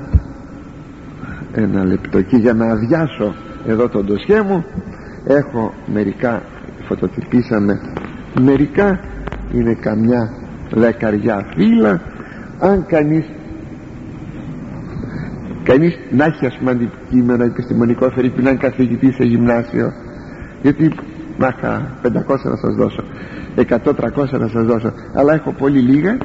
ένα 1.53 1.83
λεπτό. 1.83 2.21
Και 2.21 2.37
για 2.37 2.53
να 2.53 2.65
αδειάσω 2.65 3.33
εδώ 3.67 3.89
τον 3.89 4.05
τοσχέ 4.05 4.41
μου 4.41 4.65
έχω 5.25 5.73
μερικά 5.93 6.41
φωτοτυπήσαμε 6.87 7.79
μερικά 8.41 8.99
είναι 9.53 9.73
καμιά 9.73 10.29
δεκαριά 10.71 11.45
φύλλα. 11.55 12.01
Αν 12.59 12.85
κανείς 12.85 13.25
κανείς 15.63 15.97
να 16.11 16.25
έχει 16.25 16.45
ας 16.45 16.57
πούμε 16.57 16.71
αντικείμενο 16.71 17.43
επιστημονικό 17.43 18.09
φερειπή 18.09 18.41
να 18.41 18.49
είναι 18.49 18.59
καθηγητής 18.59 19.15
σε 19.15 19.23
γυμνάσιο. 19.23 19.91
Γιατί 20.61 20.91
μάχα 21.37 21.97
500 22.03 22.09
να 22.43 22.55
σας 22.55 22.75
δώσω 22.75 23.03
100-300 23.55 24.39
να 24.39 24.47
σας 24.47 24.65
δώσω. 24.65 24.93
Αλλά 25.13 25.33
έχω 25.33 25.51
πολύ 25.51 25.79
λίγα 25.79 26.17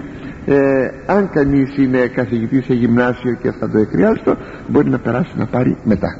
ε, 0.46 0.90
αν 1.06 1.30
κανείς 1.30 1.76
είναι 1.76 2.06
καθηγητής 2.06 2.64
σε 2.64 2.74
γυμνάσιο 2.74 3.34
και 3.42 3.50
θα 3.50 3.68
το 3.68 3.78
εκριάστο 3.78 4.36
μπορεί 4.66 4.88
να 4.88 4.98
περάσει 4.98 5.32
να 5.36 5.46
πάρει 5.46 5.76
μετά. 5.84 6.18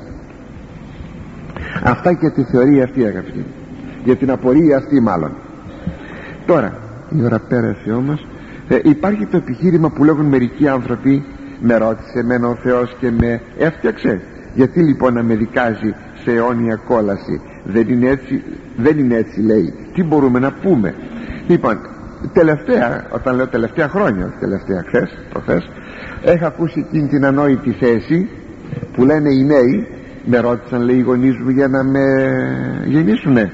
Αυτά 1.82 2.12
και 2.12 2.30
τη 2.30 2.42
θεωρία 2.42 2.84
αυτή 2.84 3.04
αγαπητοί 3.04 3.44
για 4.04 4.16
την 4.16 4.30
απορία 4.30 4.76
αυτή 4.76 5.00
μάλλον. 5.00 5.32
Τώρα 6.46 6.78
η 7.10 7.24
ώρα 7.24 7.38
πέρασε 7.38 7.92
όμως. 7.92 8.26
Ε, 8.68 8.78
υπάρχει 8.82 9.26
το 9.26 9.36
επιχείρημα 9.36 9.90
που 9.90 10.04
λέγουν 10.04 10.26
μερικοί 10.26 10.68
άνθρωποι 10.68 11.24
με 11.60 11.76
ρώτησε 11.76 12.18
εμένα 12.18 12.48
ο 12.48 12.54
Θεός 12.54 12.96
και 13.00 13.10
με 13.10 13.40
έφτιαξε 13.58 14.20
γιατί 14.54 14.82
λοιπόν 14.82 15.14
να 15.14 15.22
με 15.22 15.34
δικάζει 15.34 15.94
σε 16.24 16.32
αιώνια 16.32 16.76
κόλαση. 16.76 17.40
Δεν 17.64 17.88
είναι 17.88 18.08
έτσι, 18.08 18.42
δεν 18.76 18.98
είναι 18.98 19.14
έτσι 19.14 19.40
λέει. 19.40 19.74
Τι 19.94 20.02
μπορούμε 20.02 20.38
να 20.38 20.52
πούμε. 20.52 20.94
Λοιπόν 21.46 21.78
τελευταία 22.32 23.06
όταν 23.10 23.36
λέω 23.36 23.46
τελευταία 23.46 23.88
χρόνια 23.88 24.34
τελευταία 24.40 24.82
χθες 24.86 25.18
προχθές 25.30 25.70
έχω 26.22 26.46
ακούσει 26.46 26.84
εκείνη 26.88 27.08
την 27.08 27.24
ανόητη 27.24 27.70
θέση 27.72 28.28
που 28.92 29.04
λένε 29.04 29.32
οι 29.32 29.44
νέοι 29.44 29.86
με 30.26 30.38
ρώτησαν 30.38 30.82
λέει 30.82 30.96
οι 30.96 31.00
γονείς 31.00 31.36
μου 31.36 31.50
για 31.50 31.68
να 31.68 31.84
με 31.84 32.04
γεννήσουνε. 32.84 33.52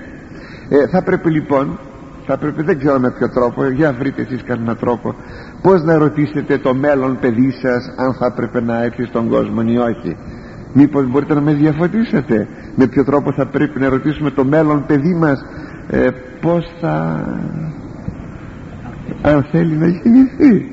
Ε, 0.68 0.86
θα 0.86 1.02
πρέπει 1.02 1.30
λοιπόν 1.30 1.78
θα 2.26 2.38
πρέπει 2.38 2.62
δεν 2.62 2.78
ξέρω 2.78 2.98
με 2.98 3.10
ποιο 3.10 3.28
τρόπο 3.28 3.66
για 3.66 3.92
βρείτε 3.92 4.22
εσείς 4.22 4.42
κανένα 4.42 4.76
τρόπο 4.76 5.14
πως 5.62 5.82
να 5.82 5.98
ρωτήσετε 5.98 6.58
το 6.58 6.74
μέλλον 6.74 7.18
παιδί 7.20 7.50
σας 7.50 7.94
αν 7.96 8.14
θα 8.14 8.26
έπρεπε 8.26 8.60
να 8.60 8.82
έρθει 8.82 9.04
στον 9.04 9.28
κόσμο 9.28 9.62
ή 9.66 9.76
όχι. 9.76 10.16
Μήπως 10.72 11.06
μπορείτε 11.06 11.34
να 11.34 11.40
με 11.40 11.52
διαφωτίσετε 11.52 12.48
με 12.74 12.86
ποιο 12.86 13.04
τρόπο 13.04 13.32
θα 13.32 13.46
πρέπει 13.46 13.80
να 13.80 13.88
ρωτήσουμε 13.88 14.30
το 14.30 14.44
μέλλον 14.44 14.86
παιδί 14.86 15.14
μας 15.14 15.44
ε, 15.88 16.08
πως 16.40 16.64
θα 16.80 17.24
αν 19.22 19.46
θέλει 19.50 19.76
να 19.76 19.88
γεννηθεί 19.88 20.66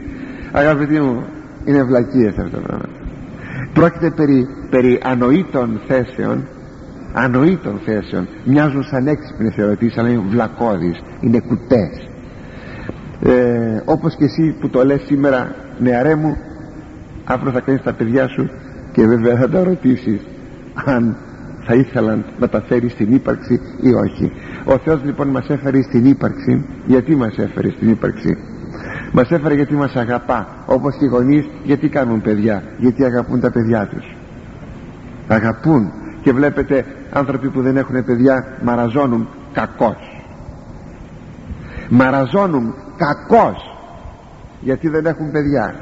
αγαπητοί 0.52 1.00
μου 1.00 1.24
είναι 1.66 1.84
βλακίες 1.84 2.30
αυτά 2.38 2.50
τα 2.50 2.58
πράγματα. 2.58 2.90
Πρόκειται 3.74 4.10
περί, 4.10 4.48
περί 4.70 5.00
ανοήτων 5.04 5.82
θέσεων 5.88 6.48
ανοήτων 7.14 7.80
θέσεων. 7.86 8.28
Μοιάζουν 8.44 8.84
σαν 8.84 9.08
έξυπνες 9.08 9.58
ερωτήσεις 9.58 9.98
αλλά 9.98 10.10
είναι 10.10 10.24
βλακώδεις 10.30 11.04
είναι 11.20 11.40
κουτές. 11.40 12.10
Ε, 13.24 13.82
όπως 13.86 14.16
και 14.16 14.24
εσύ 14.24 14.56
που 14.60 14.70
το 14.70 14.86
λες 14.86 15.02
σήμερα 15.06 15.56
νεαρέ 15.80 16.16
μου 16.16 16.38
αύριο 17.24 17.52
θα 17.52 17.60
κάνεις 17.60 17.82
τα 17.82 17.94
παιδιά 17.94 18.28
σου 18.28 18.50
και 18.92 19.06
βέβαια 19.06 19.36
θα 19.36 19.50
τα 19.50 19.64
ρωτήσεις 19.64 20.22
αν 20.86 21.18
θα 21.72 21.78
ήθελαν 21.78 22.26
να 22.40 22.50
τα 22.50 22.62
φέρει 22.62 22.90
στην 22.90 23.14
ύπαρξη 23.14 23.60
ή 23.82 23.94
όχι. 23.94 24.32
Ο 24.66 24.78
Θεός 24.78 25.04
λοιπόν 25.04 25.28
μας 25.28 25.50
έφερε 25.50 25.82
στην 25.82 26.06
ύπαρξη. 26.06 26.66
Γιατί 26.86 27.16
μας 27.16 27.38
έφερε 27.38 27.70
στην 27.70 27.90
ύπαρξη; 27.90 28.38
Μας 29.12 29.30
έφερε 29.30 29.54
γιατί 29.54 29.74
μας 29.74 29.96
αγαπά 29.96 30.48
όπως 30.66 30.96
οι 31.02 31.06
γονείς 31.06 31.50
γιατί 31.64 31.90
κάνουν 31.90 32.22
παιδιά 32.22 32.64
γιατί 32.78 33.04
αγαπούν 33.04 33.40
τα 33.40 33.52
παιδιά 33.52 33.88
τους. 33.88 34.16
Αγαπούν. 35.28 35.92
Και 36.22 36.32
βλέπετε 36.32 36.86
άνθρωποι 37.12 37.50
που 37.50 37.62
δεν 37.62 37.78
έχουν 37.78 38.06
παιδιά 38.06 38.58
μαραζώνουν 38.64 39.28
κακός. 39.54 40.24
Μαραζώνουν 41.90 42.74
κακός 42.98 43.78
γιατί 44.62 44.88
δεν 44.90 45.06
έχουν 45.06 45.32
παιδιά. 45.32 45.76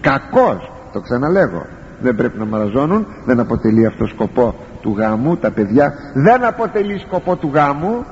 Κακός 0.00 0.72
το 0.92 1.00
ξαναλέγω. 1.00 1.66
Δεν 2.00 2.14
πρέπει 2.14 2.38
να 2.38 2.44
μαραζώνουν 2.44 3.06
δεν 3.24 3.40
αποτελεί 3.40 3.86
αυτό 3.86 4.06
σκοπό 4.06 4.54
του 4.84 4.94
γάμου 4.98 5.36
τα 5.36 5.50
παιδιά 5.50 5.94
δεν 6.14 6.44
αποτελεί 6.44 6.98
σκοπό 6.98 7.36
του 7.36 7.50
γάμου 7.54 8.04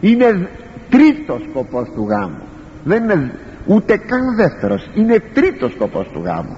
είναι 0.00 0.48
τρίτος 0.90 1.42
σκοπός 1.50 1.88
του 1.94 2.06
γάμου. 2.08 2.42
Δεν 2.84 3.02
είναι 3.02 3.32
ούτε 3.66 3.96
καν 3.96 4.36
δεύτερος 4.36 4.90
είναι 4.94 5.22
τρίτος 5.34 5.72
σκοπός 5.72 6.08
του 6.12 6.22
γάμου. 6.24 6.56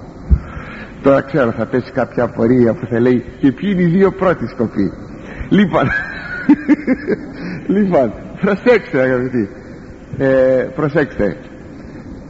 Τώρα 1.01 1.21
ξέρω 1.21 1.51
θα 1.51 1.65
πέσει 1.65 1.91
κάποια 1.91 2.23
απορία 2.23 2.73
που 2.73 2.85
θα 2.85 2.99
λέει 2.99 3.23
και 3.39 3.51
ποιοι 3.51 3.69
είναι 3.73 3.81
οι 3.81 3.85
δύο 3.85 4.11
πρώτοι 4.11 4.47
σκοποί 4.47 4.91
λοιπόν 5.49 5.87
λοιπόν 7.75 8.13
προσέξτε 8.41 9.01
αγαπητοί. 9.01 9.49
Ε, 10.17 10.67
προσέξτε. 10.75 11.37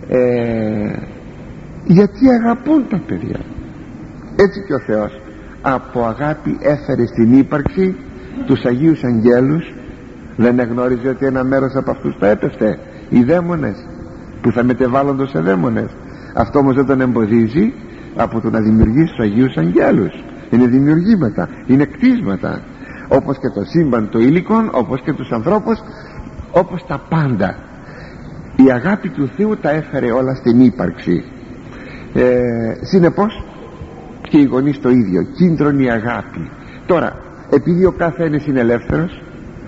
Ε, 0.07 0.93
γιατί 1.85 2.29
αγαπούν 2.41 2.87
τα 2.89 3.01
παιδιά. 3.07 3.39
Έτσι 4.35 4.63
και 4.67 4.73
ο 4.73 4.79
Θεός 4.79 5.22
από 5.65 6.05
αγάπη 6.05 6.57
έφερε 6.61 7.05
στην 7.05 7.37
ύπαρξη 7.37 7.95
τους 8.45 8.63
Αγίους 8.65 9.03
Αγγέλους 9.03 9.73
δεν 10.35 10.59
εγνώριζε 10.59 11.07
ότι 11.09 11.25
ένα 11.25 11.43
μέρος 11.43 11.75
από 11.75 11.91
αυτούς 11.91 12.15
θα 12.19 12.27
έπεφτε. 12.27 12.79
Οι 13.09 13.23
δαίμονες 13.23 13.75
που 14.41 14.51
θα 14.51 14.63
μετεβάλλονται 14.63 15.27
σε 15.27 15.39
δαίμονες. 15.39 15.89
Αυτό 16.33 16.59
όμως 16.59 16.75
δεν 16.75 16.85
τον 16.85 17.01
εμποδίζει 17.01 17.73
από 18.15 18.41
το 18.41 18.49
να 18.49 18.59
δημιουργήσει 18.59 19.07
τους 19.07 19.19
Αγίους 19.19 19.57
Αγγέλους. 19.57 20.13
Είναι 20.49 20.65
δημιουργήματα, 20.65 21.49
είναι 21.65 21.85
κτίσματα. 21.85 22.61
Όπως 23.07 23.37
και 23.37 23.49
το 23.49 23.63
σύμπαν 23.63 24.09
το 24.09 24.19
υλικόν 24.19 24.69
όπως 24.73 25.01
και 25.01 25.13
τους 25.13 25.31
ανθρώπους 25.31 25.77
όπως 26.51 26.85
τα 26.87 27.01
πάντα. 27.09 27.55
Η 28.55 28.71
αγάπη 28.71 29.09
του 29.09 29.29
Θεού 29.37 29.57
τα 29.57 29.69
έφερε 29.69 30.11
όλα 30.11 30.35
στην 30.35 30.59
ύπαρξη. 30.59 31.23
Ε, 32.13 32.41
συνεπώς 32.81 33.43
και 34.33 34.39
οι 34.39 34.43
γονείς 34.43 34.79
το 34.79 34.89
ίδιο. 34.89 35.21
Κίντρον 35.23 35.79
η 35.79 35.91
αγάπη. 35.91 36.49
Τώρα 36.85 37.15
επειδή 37.49 37.85
ο 37.85 37.91
κάθε 37.91 38.23
ένας 38.23 38.45
είναι 38.45 38.59
ελεύθερος 38.59 39.21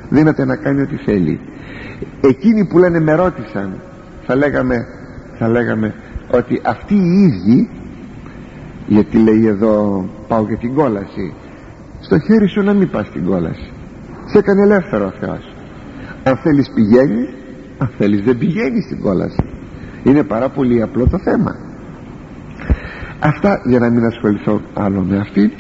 δύναται 0.10 0.46
να 0.46 0.56
κάνει 0.56 0.82
ό,τι 0.82 0.96
θέλει. 0.96 1.40
Εκείνοι 2.22 2.66
που 2.66 2.78
λένε 2.78 3.00
με 3.00 3.14
ρώτησαν 3.14 3.82
θα 4.26 4.36
λέγαμε, 4.36 4.76
θα 5.40 5.48
λέγαμε 5.48 5.94
ότι 6.32 6.62
αυτοί 6.66 6.94
οι 6.94 7.22
ίδιοι 7.22 7.70
γιατί 8.88 9.18
λέει 9.18 9.46
εδώ 9.48 10.06
πάω 10.28 10.44
για 10.48 10.58
την 10.58 10.74
κόλαση 10.74 11.34
στο 12.00 12.20
χέρι 12.20 12.48
σου 12.48 12.62
να 12.62 12.74
μην 12.74 12.90
πας 12.90 13.08
στην 13.08 13.26
κόλαση. 13.26 13.72
Σε 14.26 14.38
έκανε 14.38 14.62
ελεύθερο 14.62 15.06
ο 15.06 15.14
Θεός. 15.20 15.54
Αν 16.24 16.38
θέλεις 16.38 16.70
πηγαίνεις. 16.76 17.30
Αν 17.78 17.92
θέλεις 17.98 18.22
δεν 18.22 18.38
πηγαίνεις 18.38 18.84
στην 18.84 19.02
κόλαση. 19.02 19.44
Είναι 20.04 20.24
πάρα 20.24 20.50
πολύ 20.50 20.82
απλό 20.82 21.08
το 21.08 21.18
θέμα 21.18 21.65
αυτά 23.28 23.62
για 23.66 23.80
να 23.80 23.90
μην 23.90 24.06
ασχοληθώ 24.06 24.62
άλλο 24.74 25.02
με 25.02 25.18
αυτή 25.18 25.54